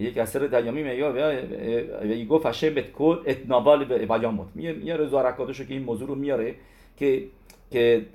یک 0.00 0.18
اثر 0.18 0.46
دیامی 0.46 0.82
میگه 0.82 1.08
و 1.08 2.24
گفت 2.24 2.46
هشم 2.46 2.74
بت 2.74 2.92
کل 2.92 3.16
ات 3.26 3.38
نابال 3.46 4.06
و 4.08 4.22
یاموت 4.22 4.48
میاره 4.54 5.08
رو 5.08 5.52
که 5.52 5.74
این 5.74 5.82
موضوع 5.82 6.08
رو 6.08 6.14
میاره 6.14 6.54
که 6.96 7.24
که 7.70 8.06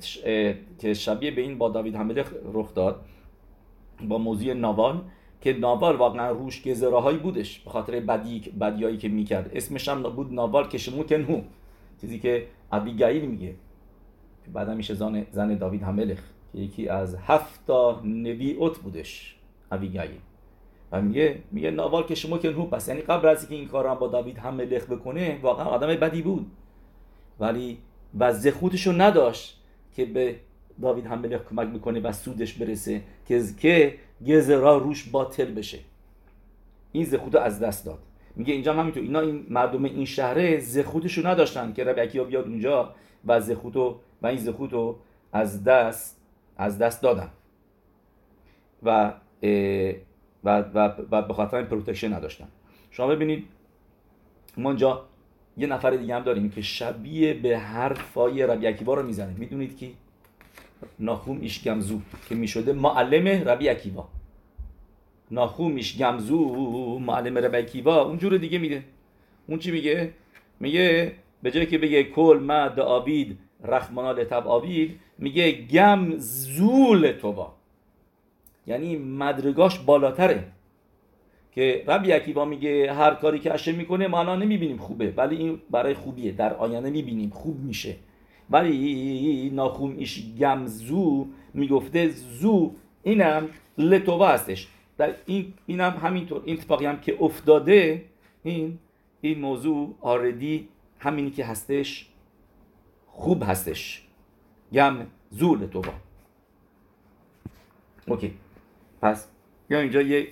که 0.79 0.93
شبیه 0.93 1.31
به 1.31 1.41
این 1.41 1.57
با 1.57 1.69
داوید 1.69 1.95
حمله 1.95 2.25
رخ 2.53 2.73
داد 2.73 3.05
با 4.09 4.17
موضوع 4.17 4.53
ناوال 4.53 5.01
که 5.41 5.53
ناوال 5.53 5.95
واقعا 5.95 6.31
روش 6.31 6.67
گزراهایی 6.67 7.17
بودش 7.17 7.59
به 7.59 7.69
خاطر 7.69 7.99
بدی 7.99 8.39
بدیایی 8.39 8.97
که 8.97 9.09
می‌کرد. 9.09 9.51
اسمش 9.53 9.89
هم 9.89 10.03
بود 10.03 10.69
که 10.69 10.77
شمو 10.77 11.03
کنهو. 11.03 11.41
چیزی 12.01 12.19
که 12.19 12.45
ابیگایل 12.71 13.25
میگه. 13.25 13.55
که 14.45 14.51
بعدا 14.53 14.73
میشه 14.73 14.93
زن, 14.93 15.25
زن 15.31 15.55
داوید 15.55 15.83
هملخ 15.83 16.19
که 16.51 16.57
یکی 16.59 16.89
از 16.89 17.15
هفت 17.15 17.67
تا 17.67 18.01
نبیوت 18.05 18.79
بودش 18.79 19.35
ابیگایل. 19.71 20.19
میگه 21.01 21.39
میگه 21.51 21.71
ناوال 21.71 22.03
که 22.03 22.15
شما 22.15 22.37
کنهو 22.37 22.65
پس 22.65 22.87
یعنی 22.87 23.01
قبل 23.01 23.27
از 23.27 23.39
اینکه 23.39 23.55
این 23.55 23.67
کار 23.67 23.87
هم 23.87 23.95
با 23.95 24.07
داوید 24.07 24.37
هملخ 24.37 24.85
بکنه 24.85 25.39
واقعا 25.41 25.65
آدم 25.65 25.87
بدی 25.87 26.21
بود. 26.21 26.51
ولی 27.39 27.77
و 28.19 28.33
زخوتشو 28.33 28.91
نداشت 28.91 29.61
که 29.95 30.05
به 30.05 30.35
داوید 30.81 31.05
هملخ 31.05 31.41
کمک 31.49 31.67
می‌کنه 31.67 31.99
و 31.99 32.11
سودش 32.11 32.53
برسه 32.53 33.01
که 33.27 33.43
که 33.59 33.95
گزرا 34.27 34.77
روش 34.77 35.09
باطل 35.09 35.53
بشه. 35.53 35.79
این 36.91 37.05
زخوت 37.05 37.35
از 37.35 37.59
دست 37.59 37.85
داد. 37.85 37.99
میگه 38.35 38.53
اینجا 38.53 38.73
همینطور 38.73 39.03
اینا 39.03 39.19
این 39.19 39.45
مردم 39.49 39.83
این 39.83 40.05
شهره 40.05 40.59
זכות 40.59 41.02
شو 41.02 41.27
نداشتن 41.27 41.73
که 41.73 41.83
رب 41.83 41.97
یکی 41.97 42.19
بیاد 42.19 42.45
اونجا 42.47 42.95
و 43.25 43.41
זכות 43.41 43.99
و 44.21 44.24
و 44.24 44.27
این 44.27 44.37
זכות 44.37 44.86
و 44.86 44.95
از 45.33 45.63
دست 45.63 46.21
از 46.57 46.77
دست 46.77 47.01
دادن. 47.01 47.29
و 48.83 49.13
و 50.45 50.59
و, 50.59 50.91
و 51.11 51.21
به 51.21 51.33
خاطر 51.33 51.57
این 51.57 51.65
protection 51.65 52.13
نداشتن. 52.13 52.47
شما 52.91 53.07
ببینید 53.07 53.45
ما 54.57 54.69
اینجا 54.69 55.05
یه 55.57 55.67
نفر 55.67 55.89
دیگه 55.89 56.15
هم 56.15 56.23
داریم 56.23 56.49
که 56.49 56.61
شبیه 56.61 57.33
به 57.33 57.57
حرفای 57.57 58.47
ربی 58.47 58.65
عکیبا 58.65 58.93
رو 58.93 59.03
می‌زنه. 59.03 59.33
می‌دونید 59.37 59.77
کی؟ 59.77 59.95
ناخوم 60.99 61.41
ایش 61.41 61.63
گمزو 61.63 61.99
که 62.29 62.35
می‌شده 62.35 62.73
معلم 62.73 63.27
ربی 63.49 63.67
عکیبا 63.67 64.07
ناخوم 65.31 65.75
ایش 65.75 65.97
گمزو 65.97 66.99
معلم 66.99 67.37
ربی 67.37 67.57
عکیبا 67.57 68.01
اونجور 68.01 68.37
دیگه 68.37 68.57
میده 68.57 68.83
اون 69.47 69.59
چی 69.59 69.71
میگه؟ 69.71 70.11
میگه 70.59 71.11
به 71.43 71.51
جای 71.51 71.65
که 71.65 71.77
بگه 71.77 72.03
کل 72.03 72.39
مد 72.47 72.79
آبید 72.79 73.37
رحمانا 73.63 74.11
لتب 74.11 74.47
آبید 74.47 74.99
میگه 75.17 75.51
گم 75.51 76.17
زول 76.17 77.11
توبا. 77.11 77.53
یعنی 78.67 78.97
مدرگاش 78.97 79.79
بالاتره. 79.79 80.51
که 81.51 81.83
ربی 81.87 82.11
عکیبا 82.11 82.45
میگه 82.45 82.93
هر 82.93 83.13
کاری 83.13 83.39
که 83.39 83.53
اشه 83.53 83.71
می‌کنه 83.71 84.07
ما 84.07 84.19
الان 84.19 84.43
نمی‌بینیم 84.43 84.77
خوبه 84.77 85.13
ولی 85.17 85.35
این 85.35 85.61
برای 85.71 85.93
خوبیه 85.93 86.31
در 86.31 86.53
آینده 86.53 86.89
می‌بینیم 86.89 87.29
خوب 87.29 87.59
میشه. 87.59 87.95
ولی 88.49 89.49
ناخوم 89.53 89.95
ایش 89.97 90.23
گم 90.39 90.65
زو 90.65 91.27
می‌گفته 91.53 92.09
زو 92.09 92.71
اینم 93.03 93.49
لتوبا 93.77 94.27
هستش. 94.27 94.67
در 94.97 95.13
این 95.25 95.53
اینم 95.65 95.91
همینطور 95.91 96.41
این 96.45 96.57
اتفاقی 96.57 96.85
هم 96.85 96.99
که 96.99 97.17
افتاده 97.19 98.05
این 98.43 98.79
این 99.21 99.39
موضوع 99.39 99.95
آردی 100.01 100.67
همینی 100.99 101.31
که 101.31 101.45
هستش 101.45 102.07
خوب 103.07 103.43
هستش. 103.43 104.07
گم 104.73 105.07
زو 105.29 105.55
لتوبا 105.55 105.93
اوکی. 108.07 108.33
پس 109.05 109.27
یا 109.69 109.79
اینجا 109.79 110.01
یه 110.01 110.27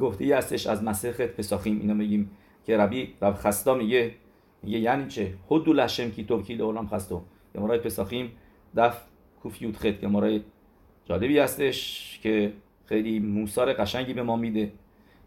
گفته 0.00 0.24
ای 0.24 0.32
هستش 0.32 0.66
از 0.66 0.82
مسخت 0.82 1.22
پساخیم 1.22 1.80
اینو 1.80 1.94
میگیم 1.94 2.30
که 2.66 2.76
ربی 2.76 3.14
رب 3.22 3.34
خستا 3.34 3.74
میگه 3.74 4.14
میگه 4.62 4.78
یعنی 4.78 5.06
چه؟ 5.08 5.34
خود 5.46 5.68
لشم 5.68 6.10
کی 6.10 6.24
تو 6.24 6.42
کی 6.42 6.62
اولام 6.62 6.86
خستو. 6.86 7.22
که 7.52 7.60
مرای 7.60 7.78
پساخیم 7.78 8.32
دف 8.76 9.02
کوفیوت 9.42 9.76
خط 9.76 10.00
که 10.00 10.08
مرای 10.08 10.40
جالبی 11.04 11.38
هستش 11.38 12.20
که 12.22 12.52
خیلی 12.86 13.18
موسار 13.18 13.72
قشنگی 13.72 14.12
به 14.12 14.22
ما 14.22 14.36
میده 14.36 14.72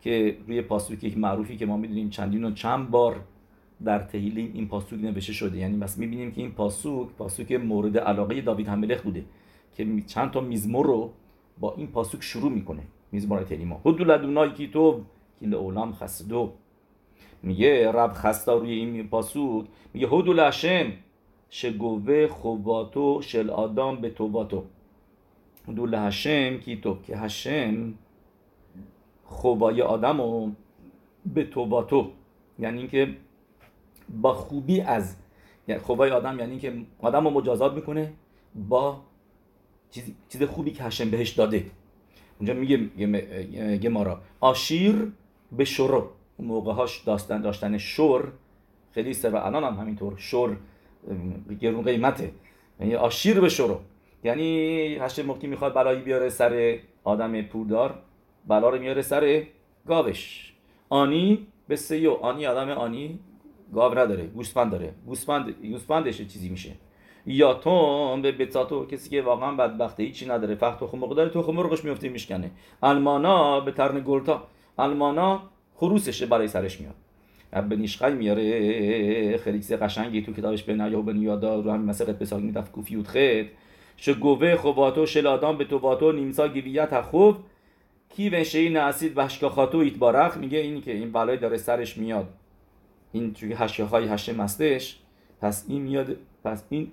که 0.01 0.37
روی 0.47 0.61
پاسوکی 0.61 1.15
معروفی 1.15 1.57
که 1.57 1.65
ما 1.65 1.77
می‌دونیم 1.77 2.09
چندین 2.09 2.43
و 2.43 2.51
چند 2.51 2.89
بار 2.89 3.23
در 3.85 3.99
تهیلیم 3.99 4.51
این 4.53 4.67
پاسوک 4.67 4.99
نوشته 4.99 5.33
شده. 5.33 5.57
یعنی 5.57 5.77
بس 5.77 5.97
می‌بینیم 5.97 6.31
که 6.31 6.41
این 6.41 6.51
پاسوک 6.51 7.09
پاسوک 7.09 7.51
مورد 7.51 7.97
علاقه 7.97 8.41
داوید 8.41 8.67
هملخ 8.67 9.01
بوده 9.01 9.25
که 9.77 9.87
چند 10.07 10.31
تا 10.31 10.41
میزمور 10.41 10.85
رو 10.85 11.13
با 11.61 11.73
این 11.77 11.87
پاسوک 11.87 12.23
شروع 12.23 12.51
می‌کنه. 12.51 12.83
میزمار 13.11 13.43
تلیما 13.43 13.81
هدو 13.85 14.03
لدونای 14.03 14.51
کی 14.53 14.67
تو 14.67 15.03
کی 15.39 15.45
لعولم 15.45 15.93
خسدو 15.93 16.51
میگه 17.43 17.91
رب 17.91 18.11
خستا 18.13 18.57
روی 18.57 18.71
این 18.71 19.07
پاسوک. 19.07 19.65
میگه 19.93 20.07
هدو 20.07 20.33
لشم. 20.33 20.91
شگوه 21.53 22.27
خوباتو 22.27 23.21
شل 23.21 23.49
آدم 23.49 23.95
به 23.95 24.09
توباتو. 24.09 24.63
هدو 25.67 25.85
لهشم 25.85 26.57
کی 26.57 26.81
تو؟ 26.81 26.97
که 27.03 27.17
هشم 27.17 27.93
خوبای 29.23 29.81
آدم 29.81 30.17
به 31.25 31.43
توباتو. 31.43 32.11
یعنی 32.59 32.79
اینکه 32.79 33.15
با 34.21 34.33
خوبی 34.33 34.81
از 34.81 35.15
یعنی 35.67 35.81
خوبای 35.81 36.11
آدم 36.11 36.39
یعنی 36.39 36.51
اینکه 36.51 36.73
آدم 37.01 37.23
رو 37.23 37.29
مجازات 37.29 37.73
می‌کنه 37.73 38.13
با 38.69 38.99
چیز 40.29 40.43
خوبی 40.43 40.71
که 40.71 40.83
هشم 40.83 41.09
بهش 41.09 41.29
داده. 41.29 41.65
اونجا 42.39 42.53
میگه 42.53 43.89
ما 43.89 44.03
را. 44.03 44.21
آشیر 44.39 45.11
به 45.51 45.65
شرو. 45.65 46.09
اون 46.37 46.47
موقع 46.47 46.73
هاش 46.73 47.03
داستن 47.03 47.41
داشتن 47.41 47.77
شور. 47.77 48.31
خیلی 48.91 49.13
و 49.13 49.35
الان 49.35 49.63
هم 49.63 49.73
همینطور. 49.73 50.13
شور 50.17 50.57
گرون 51.59 51.83
قیمته. 51.83 52.31
یعنی 52.79 52.95
آشیر 52.95 53.39
به 53.39 53.49
شرو. 53.49 53.79
یعنی 54.23 54.95
هشت 54.95 55.19
موقعی 55.19 55.47
می‌خواد 55.47 55.73
بلایی 55.73 56.01
بیاره 56.01 56.29
سر 56.29 56.79
آدم 57.03 57.41
پوردار 57.41 57.99
بلا 58.47 58.69
رو 58.69 58.79
میاره 58.79 59.01
سر 59.01 59.43
گاوش. 59.87 60.53
آنی 60.89 61.47
به 61.67 61.75
سیو 61.75 62.11
آنی 62.11 62.45
آدم 62.45 62.69
آنی 62.69 63.19
گاو 63.73 63.99
نداره 63.99 64.27
گوسفند 64.27 64.71
داره. 64.71 64.93
گوسفند 65.05 65.49
گوسفندش 65.49 66.17
چیزی 66.17 66.49
میشه. 66.49 66.71
یا 67.25 67.53
تو 67.53 68.21
به 68.21 68.31
بتاتو 68.31 68.85
کسی 68.85 69.09
که 69.09 69.21
واقعا 69.21 69.51
بدبخته 69.51 70.03
هیچی 70.03 70.25
نداره. 70.25 70.55
فقط 70.55 70.79
تو 70.79 70.87
خمرق 70.87 71.15
داره 71.15 71.29
تو 71.29 71.41
خمرقش 71.41 71.85
میفته 71.85 72.09
میشکنه 72.09 72.51
المانا 72.83 73.59
به 73.59 73.71
ترن 73.71 74.03
گلتا. 74.05 74.47
المانا 74.77 75.41
خروسشه 75.75 76.25
برای 76.25 76.47
سرش 76.47 76.81
میاد. 76.81 76.95
اب 77.53 77.73
نیشخای 77.73 78.13
میاره. 78.13 79.37
خیلی 79.37 79.59
قشنگی 79.59 80.21
تو 80.21 80.33
کتابش 80.33 80.63
به 80.63 80.73
نیا 80.73 80.99
و 80.99 81.03
به 81.03 81.13
نیادا. 81.13 81.59
رو 81.59 81.71
همین 81.71 81.85
مسقط 81.85 82.15
بساگ 82.15 82.43
میدف 82.43 82.71
کوفیوت 82.71 83.07
خد 83.07 83.45
شگوه 83.97 84.55
خوباتو 84.55 85.05
شلادان 85.05 85.57
به 85.57 85.65
توباتو 85.65 86.11
نیمسا 86.11 86.47
گویت 86.47 87.01
خوب. 87.01 87.37
کی 88.09 88.29
وشهی 88.29 88.69
ناسید 88.69 89.13
وشکاخاتو 89.15 89.77
ایت 89.77 89.97
بارخ 89.97 90.37
میگه 90.37 90.57
اینی 90.57 90.81
که 90.81 90.93
این 90.93 91.11
بلای 91.11 91.37
داره 91.37 91.57
سرش 91.57 91.97
میاد. 91.97 92.27
این 93.11 93.33
توی 93.33 93.53
هشکاهای 93.53 94.07
هشه 94.07 94.33
مستش. 94.33 94.99
پس 95.41 95.65
این 95.67 95.81
میاد 95.81 96.15
پس 96.43 96.63
این 96.69 96.91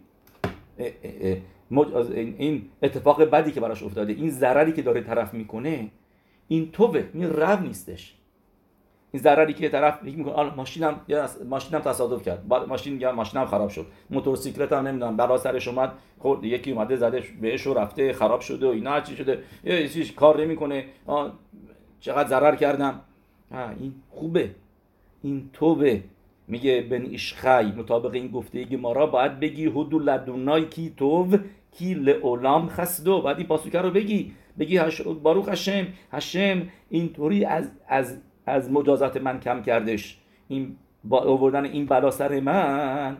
این 2.38 2.68
اتفاق 2.82 3.22
بدی 3.22 3.52
که 3.52 3.60
براش 3.60 3.82
افتاده 3.82 4.12
این 4.12 4.30
ضرری 4.30 4.72
که 4.72 4.82
داره 4.82 5.00
طرف 5.00 5.34
می‌کنه 5.34 5.90
این 6.48 6.70
توه 6.70 7.04
این 7.14 7.30
رو 7.30 7.60
نیستش. 7.60 8.14
این 9.12 9.22
ضرری 9.22 9.52
که 9.52 9.68
طرف 9.68 10.02
می‌کنه 10.02 10.54
ماشینم 10.54 11.00
ماشینم 11.48 11.80
تصادف 11.80 12.24
کرد. 12.24 12.52
ماشین 12.68 13.00
یا 13.00 13.12
ماشینم 13.12 13.46
خراب 13.46 13.68
شد. 13.68 13.86
موتورسیکلت 14.10 14.72
هم 14.72 14.86
نمی‌دونم 14.86 15.16
بلا 15.16 15.38
سرش 15.38 15.68
اومد 15.68 15.92
خورد 16.18 16.44
یکی 16.44 16.72
اومده 16.72 16.96
زده 16.96 17.22
بهش 17.40 17.66
و 17.66 17.74
رفته 17.74 18.12
خراب 18.12 18.40
شده 18.40 18.66
و 18.66 18.70
اینا 18.70 19.00
چی 19.00 19.16
شده. 19.16 19.42
یه 19.64 19.88
چیز 19.88 20.14
کار 20.14 20.40
نمی‌کنه. 20.40 20.84
چقدر 22.00 22.28
ضرر 22.28 22.56
کردم. 22.56 23.00
این 23.80 23.94
خوبه. 24.10 24.50
این 25.22 25.50
توبه 25.52 26.02
میگه 26.48 26.82
بن 26.82 27.02
ایشخی 27.02 27.72
مطابق 27.76 28.14
این 28.14 28.28
گفته 28.28 28.64
گمارا 28.64 29.06
باید 29.06 29.40
بگی 29.40 29.66
هدو 29.66 29.98
لدونای 29.98 30.68
کی 30.68 30.94
توب 30.96 31.36
کی 31.72 31.94
لعولام 31.94 32.68
خسدو. 32.68 33.22
باید 33.22 33.38
این 33.38 33.46
پاسوکه 33.46 33.78
رو 33.78 33.90
بگی. 33.90 34.32
بگی 34.58 34.76
هش... 34.76 35.00
باروخ 35.00 35.48
هشم 35.48 35.86
هشم 36.12 36.62
اینطوری 36.90 37.44
از, 37.44 37.70
از, 37.88 38.18
از 38.46 38.72
مجازات 38.72 39.16
من 39.16 39.40
کم 39.40 39.62
کردش. 39.62 40.18
این 40.48 40.76
با 41.04 41.20
آوردن 41.20 41.64
این 41.64 41.86
بلا 41.86 42.10
سر 42.10 42.40
من 42.40 43.16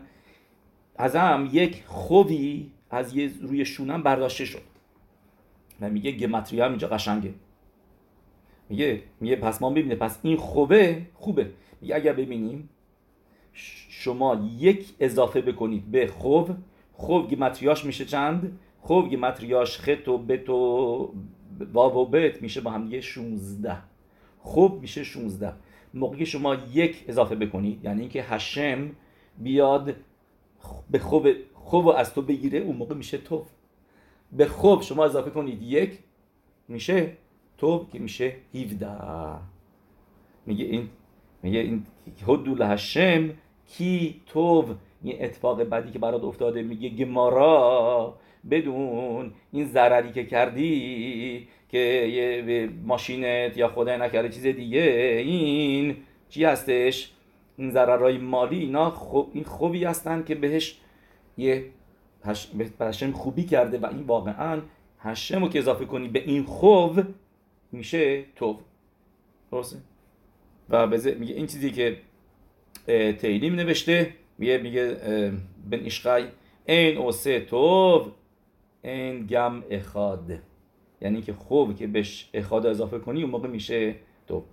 ازم 0.95 1.49
یک 1.51 1.83
خوبی 1.85 2.71
از 2.89 3.15
یه 3.15 3.31
روی 3.41 3.65
شونم 3.65 4.03
برداشته 4.03 4.45
شد. 4.45 4.61
و 5.81 5.89
میگه 5.89 6.11
گمتری 6.11 6.61
هم 6.61 6.69
اینجا 6.69 6.87
قشنگه. 6.87 7.33
میگه 8.69 9.01
میگه 9.19 9.35
پس 9.35 9.61
ما 9.61 9.69
ببینه 9.69 9.95
پس 9.95 10.19
این 10.23 10.37
خوبه 10.37 11.01
خوبه. 11.13 11.51
میگه 11.81 11.95
اگر 11.95 12.13
ببینیم 12.13 12.69
شما 13.89 14.47
یک 14.59 14.93
اضافه 14.99 15.41
بکنید 15.41 15.91
به 15.91 16.07
خوب 16.07 16.49
خوب 16.93 17.29
گمتریاش 17.29 17.85
میشه 17.85 18.05
چند؟ 18.05 18.59
خوب 18.81 19.09
گمتریاش 19.09 19.77
خط 19.77 20.07
و 20.07 20.17
بت 20.17 20.49
و 20.49 21.13
واو 21.73 21.93
و 21.93 22.05
بت 22.05 22.41
میشه 22.41 22.61
با 22.61 22.71
هم 22.71 22.83
دیگه 22.85 23.01
16 23.01 23.77
خوب 24.39 24.81
میشه 24.81 25.03
16 25.03 25.53
موقعی 25.93 26.25
شما 26.25 26.57
یک 26.73 27.05
اضافه 27.07 27.35
بکنید 27.35 27.85
یعنی 27.85 28.01
اینکه 28.01 28.23
هشم 28.23 28.91
بیاد 29.37 29.95
به 30.91 30.99
خوب 30.99 31.27
خوب 31.53 31.87
از 31.87 32.13
تو 32.13 32.21
بگیره 32.21 32.59
اون 32.59 32.75
موقع 32.75 32.95
میشه 32.95 33.17
تو 33.17 33.45
به 34.31 34.45
خوب 34.45 34.81
شما 34.81 35.05
اضافه 35.05 35.29
کنید 35.29 35.61
یک 35.61 35.99
میشه 36.67 37.17
تو 37.57 37.87
که 37.91 37.99
میشه 37.99 38.35
17 38.53 38.87
میگه 40.45 40.65
این 40.65 40.89
میگه 41.43 41.59
این 41.59 41.85
حدول 42.23 42.61
هشم 42.61 43.29
کی 43.67 44.21
تو 44.25 44.65
این 45.03 45.23
اتفاق 45.23 45.63
بعدی 45.63 45.91
که 45.91 45.99
برات 45.99 46.23
افتاده 46.23 46.61
میگه 46.61 46.89
گمارا 46.89 48.15
بدون 48.51 49.31
این 49.51 49.65
ضرری 49.65 50.11
که 50.11 50.25
کردی 50.25 51.47
که 51.69 51.77
یه 51.77 52.69
ماشینت 52.83 53.57
یا 53.57 53.67
خدای 53.67 53.97
نکرده 53.97 54.29
چیز 54.29 54.43
دیگه 54.43 54.81
این 55.25 55.95
چی 56.29 56.43
هستش؟ 56.43 57.11
این 57.57 57.71
ضررهای 57.71 58.17
مالی 58.17 58.59
اینا 58.59 58.89
خوب 58.89 59.31
این 59.33 59.43
خوبی 59.43 59.85
هستن 59.85 60.23
که 60.23 60.35
بهش 60.35 60.77
یه 61.37 61.65
هشم 62.79 63.11
خوبی 63.11 63.43
کرده 63.43 63.77
و 63.77 63.85
این 63.85 64.03
واقعا 64.03 64.61
هشم 64.99 65.43
رو 65.43 65.49
که 65.49 65.59
اضافه 65.59 65.85
کنی 65.85 66.07
به 66.07 66.23
این 66.23 66.43
خوب 66.43 67.01
میشه 67.71 68.25
تو 68.35 68.57
درسته؟ 69.51 69.77
و 70.69 70.87
میگه 70.87 71.35
این 71.35 71.47
چیزی 71.47 71.71
که 71.71 71.97
تیلیم 73.13 73.55
نوشته 73.55 74.13
میگه 74.37 74.57
میگه 74.57 74.97
بن 75.69 75.85
اشقای 75.85 76.23
این 76.65 76.97
اوسه 76.97 77.39
توب 77.39 78.11
این 78.83 79.25
گم 79.25 79.63
اخاد. 79.69 80.39
یعنی 81.01 81.21
که 81.21 81.33
خوب 81.33 81.75
که 81.75 81.87
بهش 81.87 82.29
اخاد 82.33 82.65
اضافه 82.65 82.99
کنی 82.99 83.21
اون 83.21 83.31
موقع 83.31 83.47
میشه 83.47 83.95
توب 84.27 84.45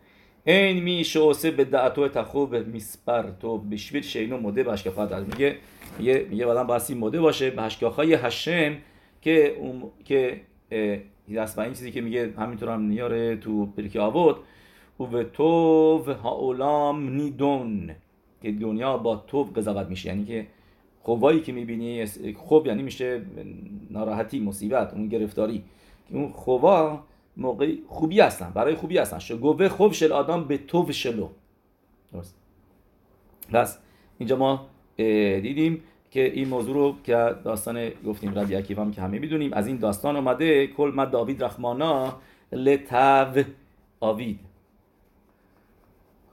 این 0.44 0.82
میشه 0.82 1.20
اوسه 1.20 1.50
به 1.50 1.64
دعتو 1.64 2.08
تخوب 2.08 2.56
میسپر 2.56 3.30
تو 3.40 3.58
بشویر 3.58 4.02
شینو 4.02 4.38
مده 4.38 4.62
بشکفت 4.62 5.12
میگه 5.12 5.56
میگه 5.98 6.26
میگه 6.30 6.46
بعدم 6.46 6.66
باید 6.66 6.82
این 6.88 6.98
مده 6.98 7.20
باشه 7.20 7.50
به 7.50 7.88
های 7.88 8.14
هشم 8.14 8.76
که 9.20 9.56
اون 9.58 9.82
که 10.04 10.40
دست 11.36 11.58
این 11.58 11.72
چیزی 11.72 11.90
که 11.92 12.00
میگه 12.00 12.34
همینطور 12.38 12.68
هم 12.68 12.82
نیاره 12.82 13.36
تو 13.36 13.66
پرکی 13.66 13.98
آود 13.98 14.36
و 15.00 15.04
به 15.04 15.24
توب 15.24 16.08
ها 16.08 16.30
اولام 16.30 17.08
نیدون 17.08 17.90
که 18.42 18.52
دنیا 18.52 18.98
با 18.98 19.16
توب 19.16 19.54
قضاوت 19.54 19.86
میشه. 19.86 20.08
یعنی 20.08 20.24
که 20.24 20.46
خوبایی 21.02 21.40
که 21.40 21.52
می‌بینی 21.52 22.06
خوب 22.36 22.66
یعنی 22.66 22.82
میشه 22.82 23.22
ناراحتی 23.90 24.40
مصیبت 24.40 24.94
اون 24.94 25.08
گرفتاری. 25.08 25.64
که 26.08 26.14
اون 26.14 26.32
خوبا 26.32 27.00
موقع 27.36 27.74
خوبی 27.88 28.20
هستن 28.20 28.50
برای 28.54 28.74
خوبی 28.74 28.98
هستن. 28.98 29.18
شو 29.18 29.36
گوه 29.36 29.68
خوب 29.68 29.92
شل 29.92 30.12
آدم 30.12 30.44
به 30.44 30.58
تو 30.58 30.92
شلو. 30.92 31.28
درست. 32.12 32.36
پس 33.52 33.78
اینجا 34.18 34.36
ما 34.36 34.66
دیدیم 34.96 35.82
که 36.10 36.32
این 36.32 36.48
موضوع 36.48 36.74
رو 36.74 36.94
که 37.04 37.34
داستان 37.44 37.90
گفتیم 38.06 38.38
ربی 38.38 38.54
عکیف 38.54 38.78
که 38.94 39.02
همه 39.02 39.18
می‌دونیم 39.18 39.52
از 39.52 39.66
این 39.66 39.76
داستان 39.76 40.16
اومده 40.16 40.66
کل 40.66 40.92
مد 40.94 41.10
داوید 41.10 41.44
رحمانا 41.44 42.14
لتو 42.52 43.42
آوید. 44.00 44.40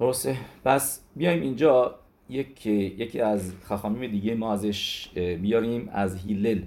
درسته. 0.03 0.37
پس 0.65 1.03
بیایم 1.15 1.41
اینجا 1.41 1.95
یک 2.29 2.65
یکی 2.65 3.21
از 3.21 3.55
خخامیم 3.63 4.11
دیگه 4.11 4.35
ما 4.35 4.53
ازش 4.53 5.09
بیاریم 5.15 5.89
از 5.93 6.15
هیلل. 6.15 6.61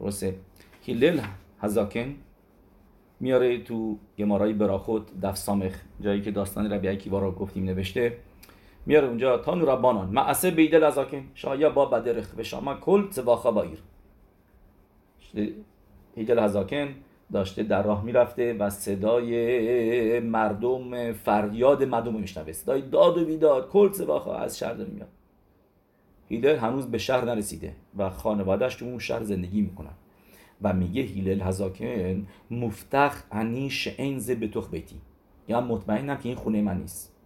درسته. 0.00 0.34
هیلل 0.82 1.20
هزاکن 1.60 2.14
میاره 3.20 3.62
تو 3.62 3.98
گمارای 4.18 4.52
براخود 4.52 5.20
دف 5.20 5.36
سامخ 5.36 5.74
جایی 6.00 6.20
که 6.22 6.30
داستان 6.30 6.72
ربی 6.72 6.88
عکیوا 6.88 7.18
رو 7.18 7.32
گفتیم 7.32 7.64
نوشته. 7.64 8.16
میاره 8.86 9.08
اونجا 9.08 9.38
تا 9.38 9.54
ربانان. 9.54 10.08
معسه 10.08 10.50
بیدل 10.50 10.84
ازاکن 10.84 11.24
شایا 11.34 11.70
با 11.70 11.86
بدرخ. 11.86 12.34
و 12.36 12.42
شاما 12.42 12.74
کل 12.74 13.08
تواخا 13.08 13.50
بایر. 13.50 13.78
هیدل 16.16 16.38
هزاکن. 16.38 16.88
داشته 17.32 17.62
در 17.62 17.82
راه 17.82 18.04
می‌رفته 18.04 18.54
و 18.54 18.70
صدای 18.70 20.20
مردم 20.20 21.12
فریاد 21.12 21.84
مردم 21.84 22.14
میشنوه. 22.14 22.52
صدای 22.52 22.82
داد 22.82 23.18
و 23.18 23.24
بیداد 23.24 23.68
کل 23.68 23.92
سواخا 23.92 24.34
از 24.34 24.58
شهر 24.58 24.74
میاد. 24.74 25.08
هیلل 26.28 26.56
هنوز 26.56 26.86
به 26.86 26.98
شهر 26.98 27.24
نرسیده 27.24 27.76
و 27.96 28.10
خانوادهش 28.10 28.74
تو 28.74 28.84
اون 28.84 28.98
شهر 28.98 29.22
زندگی 29.22 29.60
می‌کنن. 29.60 29.94
و 30.62 30.72
میگه 30.72 31.02
هیلل 31.02 31.40
هزاکن 31.40 32.26
مفتخ 32.50 33.22
انیش 33.32 33.88
اینز 33.98 34.30
به 34.30 34.48
تخ 34.48 34.70
بیتی. 34.70 35.00
یا 35.48 35.60
مطمئنم 35.60 36.16
که 36.16 36.28
این 36.28 36.38
خونه 36.38 36.62
من 36.62 36.80
نیست. 36.80 37.16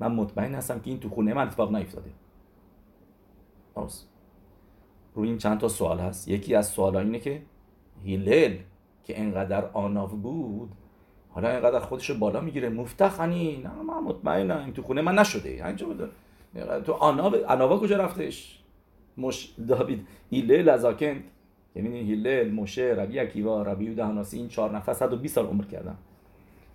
من 0.00 0.12
مطمئن 0.12 0.54
هستم 0.54 0.80
که 0.80 0.90
این 0.90 1.00
تو 1.00 1.08
خونه 1.08 1.34
من 1.34 1.46
اتفاق 1.46 1.76
نیفتاده. 1.76 2.10
روی 5.14 5.28
این 5.28 5.38
چند 5.38 5.60
تا 5.60 5.68
سوال 5.68 5.98
هست. 5.98 6.28
یکی 6.28 6.54
از 6.54 6.68
سوال 6.68 6.96
اینه 6.96 7.18
که 7.18 7.42
هیلل 8.04 8.56
که 9.06 9.20
انقدر 9.20 9.64
آناو 9.72 10.08
بود 10.08 10.70
حالا 11.30 11.48
انقدر 11.48 11.78
خودش 11.78 12.10
بالا 12.10 12.40
می‌گیره. 12.40 12.68
مفتخنی 12.68 13.56
نه 13.56 13.82
من 13.82 14.02
مطمئنم 14.04 14.70
تو 14.70 14.82
خونه 14.82 15.02
من 15.02 15.18
نشده. 15.18 15.48
اینجا 15.48 15.86
بوده 15.86 16.08
تو 16.84 16.92
آناو 16.92 17.34
آناوا 17.48 17.78
کجا 17.78 17.96
رفتش؟ 17.96 18.62
مش 19.18 19.54
داوید 19.68 20.06
هیلل 20.30 20.68
ازاکن 20.68 21.22
که 21.74 21.82
می‌دونی 21.82 22.00
هیلل 22.00 22.50
موشه 22.50 22.82
ربی 22.98 23.18
اکیوا 23.18 23.62
ربی 23.62 23.84
یودا 23.84 24.06
هناسی 24.06 24.38
این 24.38 24.48
چهار 24.48 24.76
نفر 24.76 24.92
120 24.92 25.34
سال 25.34 25.46
عمر 25.46 25.64
کردن. 25.64 25.96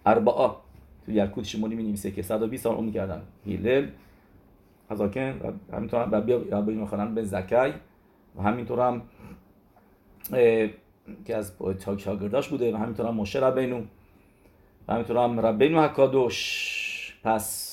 اربعا 0.05 0.55
تو 1.05 1.11
یرکوت 1.11 1.45
شمونی 1.45 1.75
می 1.75 1.83
نویسه 1.83 2.11
که 2.11 2.21
120 2.21 2.63
سال 2.63 2.75
عمر 2.75 2.91
کردن. 2.91 3.21
هیلل 3.45 3.87
ازاکن 4.89 5.39
همینطور 5.73 6.03
هم 6.03 6.15
ربی 6.15 6.33
ربی 6.33 6.85
به 7.15 7.23
زکای 7.23 7.73
و 8.35 8.41
همینطور 8.41 8.79
هم 8.79 9.01
که 11.25 11.35
از 11.35 11.53
شاگرداش 11.97 12.47
بوده 12.49 12.73
و 12.73 12.77
همینطور 12.77 13.05
هم 13.05 13.15
مشه 13.15 13.39
ربینو. 13.39 13.81
و 14.87 14.93
همینطور 14.93 15.17
هم 15.17 15.39
ربینو 15.39 15.81
حکادوش. 15.81 17.17
پس 17.23 17.71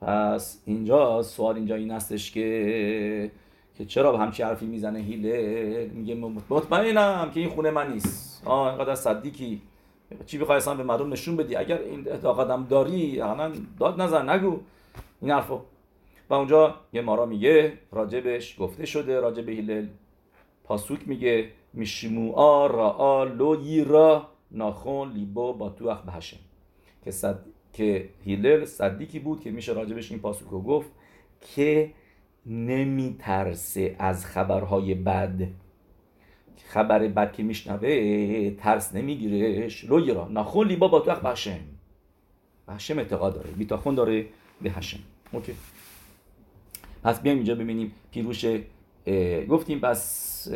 پس 0.00 0.62
اینجا 0.66 1.22
سوال 1.22 1.56
اینجا 1.56 1.74
این 1.74 1.90
هستش 1.90 2.30
که 2.30 3.30
که 3.78 3.84
چرا 3.84 4.12
به 4.12 4.18
همچی 4.18 4.42
حرفی 4.42 4.66
می‌زنه 4.66 4.98
هیله 4.98 5.90
میگه 5.94 6.14
مطمئنم 6.50 7.30
که 7.34 7.40
این 7.40 7.48
خونه 7.48 7.70
من 7.70 7.92
نیست. 7.92 8.42
آه 8.44 8.68
اینقدر 8.68 8.94
صدیکی. 8.94 9.62
چی 10.26 10.38
بخوای 10.38 10.56
اصلا 10.56 10.74
به 10.74 10.82
مردم 10.82 11.12
نشون 11.12 11.36
بدی؟ 11.36 11.56
اگر 11.56 11.78
این 11.78 12.08
اعتقادم 12.08 12.66
داری 12.70 13.20
اقلا 13.20 13.52
داد 13.78 14.00
نزن 14.00 14.30
نگو. 14.30 14.60
این 15.20 15.30
حرفو. 15.30 15.60
و 16.30 16.34
اونجا 16.34 16.74
یه 16.92 17.00
مارا 17.00 17.26
میگه 17.26 17.72
راجبش 17.92 18.56
گفته 18.60 18.86
شده 18.86 19.20
راجب 19.20 19.48
هیلل 19.48 19.86
پاسوک 20.64 21.08
میگه. 21.08 21.48
میشموعا 21.74 22.66
را 22.66 23.24
لو 23.24 23.64
یرا 23.64 24.28
ناخون 24.50 25.12
لیبا 25.12 25.52
با 25.52 25.68
تو 25.68 25.84
به 25.84 26.12
هشم 26.12 26.36
که, 27.04 27.10
صد... 27.10 27.38
که 27.72 28.08
هیلل 28.24 28.64
صدیکی 28.64 29.18
بود 29.18 29.40
که 29.40 29.50
میشه 29.50 29.72
راجبش 29.72 30.10
این 30.10 30.20
پاسوک 30.20 30.48
رو 30.48 30.62
گفت 30.62 30.90
که 31.40 31.90
نمیترسه 32.46 33.96
از 33.98 34.26
خبرهای 34.26 34.94
بد. 34.94 35.48
خبر 36.66 37.08
بد 37.08 37.32
که 37.32 37.42
میشنوه 37.42 38.50
ترس 38.50 38.94
نمیگیرش 38.94 39.84
לא 39.84 40.00
יירא 40.00 40.28
נכון 40.28 40.68
לבו 40.68 40.88
בטוח 40.88 41.00
בהשם 41.00 41.14
به 41.20 41.28
השם 41.30 42.98
اعتقاد 42.98 43.34
داره. 43.34 43.50
ביטחון 43.50 43.94
داره 43.94 44.26
به 44.62 44.70
השם. 44.70 44.98
okay. 45.32 45.54
پس 47.02 47.20
بیایم 47.20 47.38
اینجا 47.38 47.54
ببینیم 47.54 47.92
פירוש 48.10 48.46
گفتیم 49.48 49.80
پس 49.80 50.48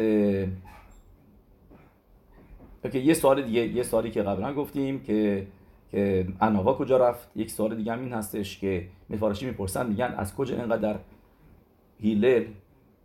okay 2.84 2.98
یه 2.98 3.14
سوال 3.14 3.42
دیگه 3.42 3.68
یه 3.68 3.82
سوالی 3.82 4.10
که 4.10 4.22
قبلا 4.22 4.54
گفتیم 4.54 5.00
که 5.00 5.46
که 5.90 6.26
ענווה 6.40 6.74
کجا 6.74 6.96
رفت؟ 6.96 7.30
یک 7.36 7.50
سوال 7.50 7.76
دیگه 7.76 7.92
هم 7.92 8.00
این 8.00 8.12
هستش 8.12 8.58
که 8.58 8.88
מפרשים 9.10 9.46
می‌پرسن 9.46 9.86
میگن 9.86 10.14
از 10.18 10.34
کجا 10.34 10.56
اینقدر 10.56 10.98
هیلل 12.00 12.44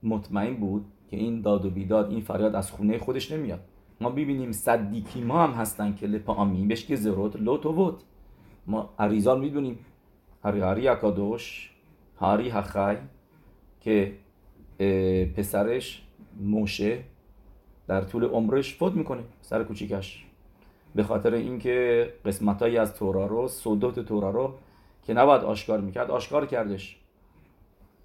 مطمئن 0.03 0.53
بود 0.55 0.85
که 1.09 1.17
این 1.17 1.41
داد 1.41 1.65
و 1.65 1.69
بیداد 1.69 2.11
این 2.11 2.21
فریاد 2.21 2.55
از 2.55 2.71
خونه 2.71 2.97
خودش 2.97 3.31
نمیاد؟ 3.31 3.59
ما 4.01 4.09
ببینیم 4.09 4.51
صدیکی 4.51 5.21
ما 5.21 5.43
هم 5.43 5.51
هستن 5.51 5.95
که 5.95 6.07
لپا 6.07 6.33
آمی 6.33 6.67
بهش 6.67 6.85
که 6.85 6.95
زروت 6.95 7.35
لوت 7.35 7.65
و 7.65 7.97
ما 8.67 8.93
عریزان 8.99 9.39
می‌دونیم 9.39 9.79
هری 10.43 10.59
هری 10.61 10.87
اکادوش 10.87 11.71
هاری 12.19 12.49
هخای 12.49 12.97
که 13.81 14.13
پسرش 15.35 16.03
موشه 16.41 16.99
در 17.87 18.01
طول 18.01 18.23
عمرش 18.23 18.75
فوت 18.75 18.93
می‌کنه 18.93 19.23
سر 19.41 19.63
کوچیکش. 19.63 20.25
به 20.95 21.03
خاطر 21.03 21.33
اینکه 21.33 22.13
قسمتهایی 22.25 22.77
از 22.77 22.93
تورا 22.93 23.25
رو 23.25 23.47
صدوت 23.47 23.99
تورا 23.99 24.29
رو 24.29 24.53
که 25.03 25.13
نباید 25.13 25.41
آشکار 25.41 25.81
می‌کرد 25.81 26.11
آشکار 26.11 26.45
کردش. 26.45 26.99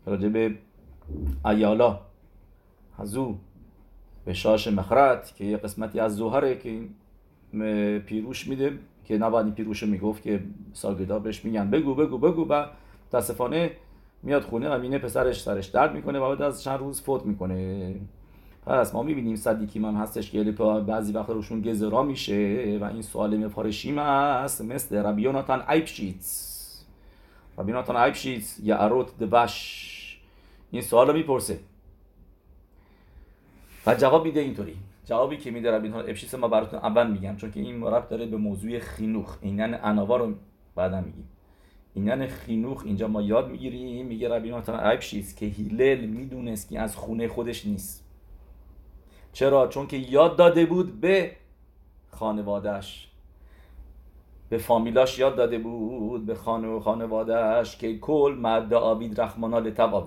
راجع 0.06 0.28
به 0.28 0.54
ایالا 1.44 2.00
هزو 2.98 3.36
به 4.24 4.34
شاش 4.34 4.68
مخرت 4.68 5.36
که 5.36 5.44
یه 5.44 5.56
قسمتی 5.56 6.00
از 6.00 6.16
زوهره 6.16 6.58
که 6.58 6.80
پیروش 7.98 8.46
میده 8.46 8.78
که 9.04 9.18
نباید 9.18 9.46
این 9.46 9.54
پیروش 9.54 9.82
می‌گفت 9.82 10.22
که 10.22 10.42
سالگدا 10.72 11.18
بهش 11.18 11.44
میگن 11.44 11.70
بگو 11.70 11.94
بگو 11.94 12.18
بگو 12.18 12.46
و 12.48 12.66
متاسفانه 13.08 13.70
میاد 14.22 14.42
خونه 14.42 14.68
و 14.68 14.78
مینه 14.78 14.98
پسرش 14.98 15.42
سرش 15.42 15.66
درد 15.66 15.94
می‌کنه 15.94 16.18
و 16.18 16.28
بعد 16.28 16.42
از 16.42 16.62
چند 16.62 16.80
روز 16.80 17.02
فوت 17.02 17.26
می‌کنه. 17.26 17.94
پس 18.68 18.94
ما 18.94 19.02
می‌بینیم 19.02 19.36
صدیکی 19.36 19.78
هم 19.78 19.94
هستش 19.94 20.30
که 20.30 20.44
بعضی 20.86 21.12
وقت 21.12 21.30
روشون 21.30 21.62
گزرا 21.62 22.02
میشه 22.02 22.78
و 22.80 22.84
این 22.84 23.02
سوال 23.02 23.36
مفارشیم 23.36 23.98
است. 23.98 24.62
مثل 24.62 24.96
ربی 24.96 25.22
یوناتان 25.22 25.62
ایپشیتس. 25.68 26.84
ربی 27.58 27.70
یوناتان 27.70 27.96
ایپشیتس 27.96 28.60
יערות 28.62 29.18
דבש 29.18 30.20
این 30.70 30.82
سوال 30.82 31.06
رو 31.06 31.12
می‌پرسه. 31.12 31.58
و 33.86 33.94
جواب 33.94 34.24
میده 34.24 34.40
اینطوری. 34.40 34.76
جوابی 35.04 35.36
که 35.36 35.50
میده 35.50 35.70
ربی 35.70 35.86
یوناتان 35.86 36.08
ایپشیتس 36.08 36.34
ما 36.34 36.48
براتون 36.48 36.78
اول 36.78 37.10
میگم 37.10 37.36
چون 37.36 37.50
که 37.50 37.60
این 37.60 37.76
ربط 37.76 38.08
داره 38.08 38.26
به 38.26 38.36
موضوع 38.36 38.78
خینوخ. 38.78 39.36
این 39.42 39.78
ענווה 39.82 40.16
رو 40.16 40.34
بعدا 40.74 41.00
میگیم. 41.00 41.28
این 41.94 42.26
חינוך 42.26 42.82
اینجا 42.84 43.08
ما 43.08 43.22
یاد 43.22 43.50
می‌گیریم. 43.50 44.06
میگه 44.06 44.28
ربی 44.28 44.48
یوناتان 44.48 44.80
ایپشیتس 44.80 45.34
که 45.34 45.46
هیلل 45.46 46.06
می‌دونست 46.06 46.68
که 46.68 46.80
از 46.80 46.96
خونه 46.96 47.28
خودش 47.28 47.66
نیست. 47.66 48.07
چرا؟ 49.38 49.68
چون 49.68 49.86
که 49.86 49.96
یاد 49.96 50.36
داده 50.36 50.66
بود 50.66 51.00
به 51.00 51.32
خانوادهش 52.10 53.08
به 54.48 54.58
فامیلاش 54.58 55.18
یاد 55.18 55.36
داده 55.36 55.58
بود 55.58 56.26
به 56.26 56.34
خانه 56.34 56.68
و 56.68 56.80
خانوادهش 56.80 57.76
که 57.76 57.98
کل 57.98 58.38
مد 58.40 58.74
آبید 58.74 59.20
رحمانا 59.20 59.58
لتب 59.58 60.04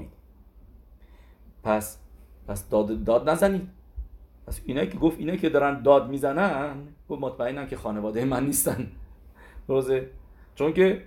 پس 1.64 2.00
پس 2.48 2.70
داد, 2.70 3.04
داد 3.04 3.30
نزنید. 3.30 3.70
پس 4.48 4.62
اینایی 4.66 4.90
که 4.90 4.98
گفت 4.98 5.20
اینایی 5.20 5.40
که 5.40 5.50
دارن 5.50 5.82
داد 5.82 6.10
می‌زنن 6.10 6.76
گفت 7.10 7.22
مطمئنم 7.22 7.68
که 7.68 7.76
خانواده 7.76 8.26
من 8.26 8.46
نیستن. 8.46 8.88
روزه 9.68 10.10
چون 10.56 10.74
که 10.74 11.04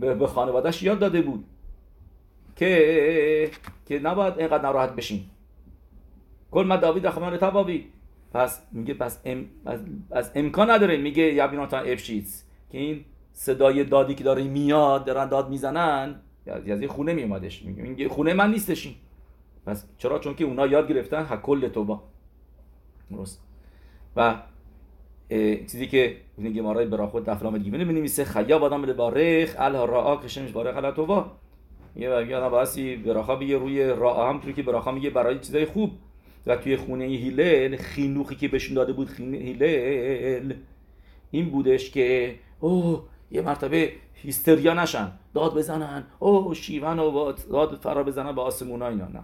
به 0.00 0.26
خانوادهش 0.26 0.82
یاد 0.82 0.98
داده 0.98 1.22
بود 1.22 1.44
که 2.56 3.50
که 3.86 3.98
نباید 3.98 4.38
اینقدر 4.38 4.62
ناراحت 4.62 4.96
بشین. 4.96 5.24
کل 6.50 6.66
ما 6.66 6.76
داوید 6.76 7.06
رحمان 7.06 7.36
تبابی 7.36 7.86
پس 8.34 8.62
میگه 8.72 8.94
پس 8.94 9.20
ام 9.24 9.46
از, 10.10 10.30
امکان 10.34 10.70
نداره. 10.70 10.96
میگه 10.96 11.22
یابیناتان 11.22 11.88
افشیتس 11.88 12.44
که 12.70 12.78
این 12.78 13.04
صدای 13.32 13.84
دادی 13.84 14.14
که 14.14 14.24
داره 14.24 14.44
میاد 14.44 15.04
دارن 15.04 15.28
داد 15.28 15.50
می‌زنن 15.50 16.20
از 16.46 16.80
یه 16.82 16.88
خونه 16.88 17.12
میومدش. 17.12 17.62
میگه 17.62 18.08
خونه 18.08 18.34
من 18.34 18.50
نیستشین 18.50 18.94
پس 19.66 19.84
چرا؟ 19.98 20.18
چون 20.18 20.34
که 20.34 20.44
اونا 20.44 20.66
یاد 20.66 20.88
گرفتن. 20.88 21.24
حکل 21.24 21.68
توبا 21.68 22.02
درست. 23.10 23.42
و 24.16 24.34
چیزی 25.70 25.86
که 25.86 26.16
این 26.38 26.52
گمارای 26.52 26.86
براخود 26.86 27.24
دفلام 27.24 27.58
دیگه 27.58 27.78
بنویسه. 27.78 28.24
خیاب 28.24 28.64
آدم 28.64 28.82
بارخ 28.82 29.54
ال 29.58 29.72
راآ 29.72 30.16
کشمش 30.16 30.50
بارخ 30.50 30.76
ال 30.76 30.90
توبا 30.90 31.30
یه 31.96 32.20
میگه 32.20 32.36
آدم 32.36 32.48
باسی 32.48 32.96
براخا 32.96 33.36
بگه 33.36 33.58
روی 33.58 33.84
راآ 33.84 34.28
هم 34.28 34.52
که 34.52 34.62
براخا 34.62 34.92
میگه 34.92 35.10
برای 35.10 35.38
چیزای 35.38 35.64
خوب. 35.64 35.90
و 36.46 36.56
توی 36.56 36.76
خونه 36.76 37.04
هیلل 37.04 37.76
خینوخی 37.76 38.34
که 38.34 38.48
بهشون 38.48 38.74
داده 38.74 38.92
بود 38.92 39.10
هیلل. 39.20 40.54
این 41.30 41.50
بودش 41.50 41.90
که 41.90 42.34
اوه 42.60 43.02
یه 43.30 43.42
مرتبه 43.42 43.92
هیستریا 44.14 44.74
نشن 44.74 45.12
داد 45.34 45.54
بزنن. 45.54 46.04
اوه 46.18 46.54
شیون 46.54 46.98
و 46.98 47.32
داد 47.32 47.78
فرا 47.82 48.04
بزنن 48.04 48.34
به 48.34 48.40
آسمون 48.40 48.82
اینا. 48.82 49.08
نه. 49.08 49.22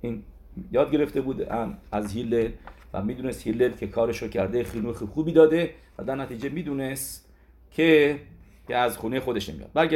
این 0.00 0.22
یاد 0.72 0.90
گرفته 0.90 1.20
بود 1.20 1.42
از 1.92 2.12
هیلل 2.12 2.50
و 2.92 3.02
می‌دونست 3.02 3.46
هیلل 3.46 3.70
که 3.70 3.86
کارشو 3.86 4.28
کرده 4.28 4.64
خینوخ 4.64 5.02
خوبی 5.02 5.32
داده 5.32 5.70
و 5.98 6.04
در 6.04 6.14
نتیجه 6.14 6.48
می‌دونست 6.48 7.32
که 7.70 8.18
از 8.68 8.98
خونه 8.98 9.20
خودش 9.20 9.48
نمیاد. 9.48 9.70
برگردیم 9.74 9.94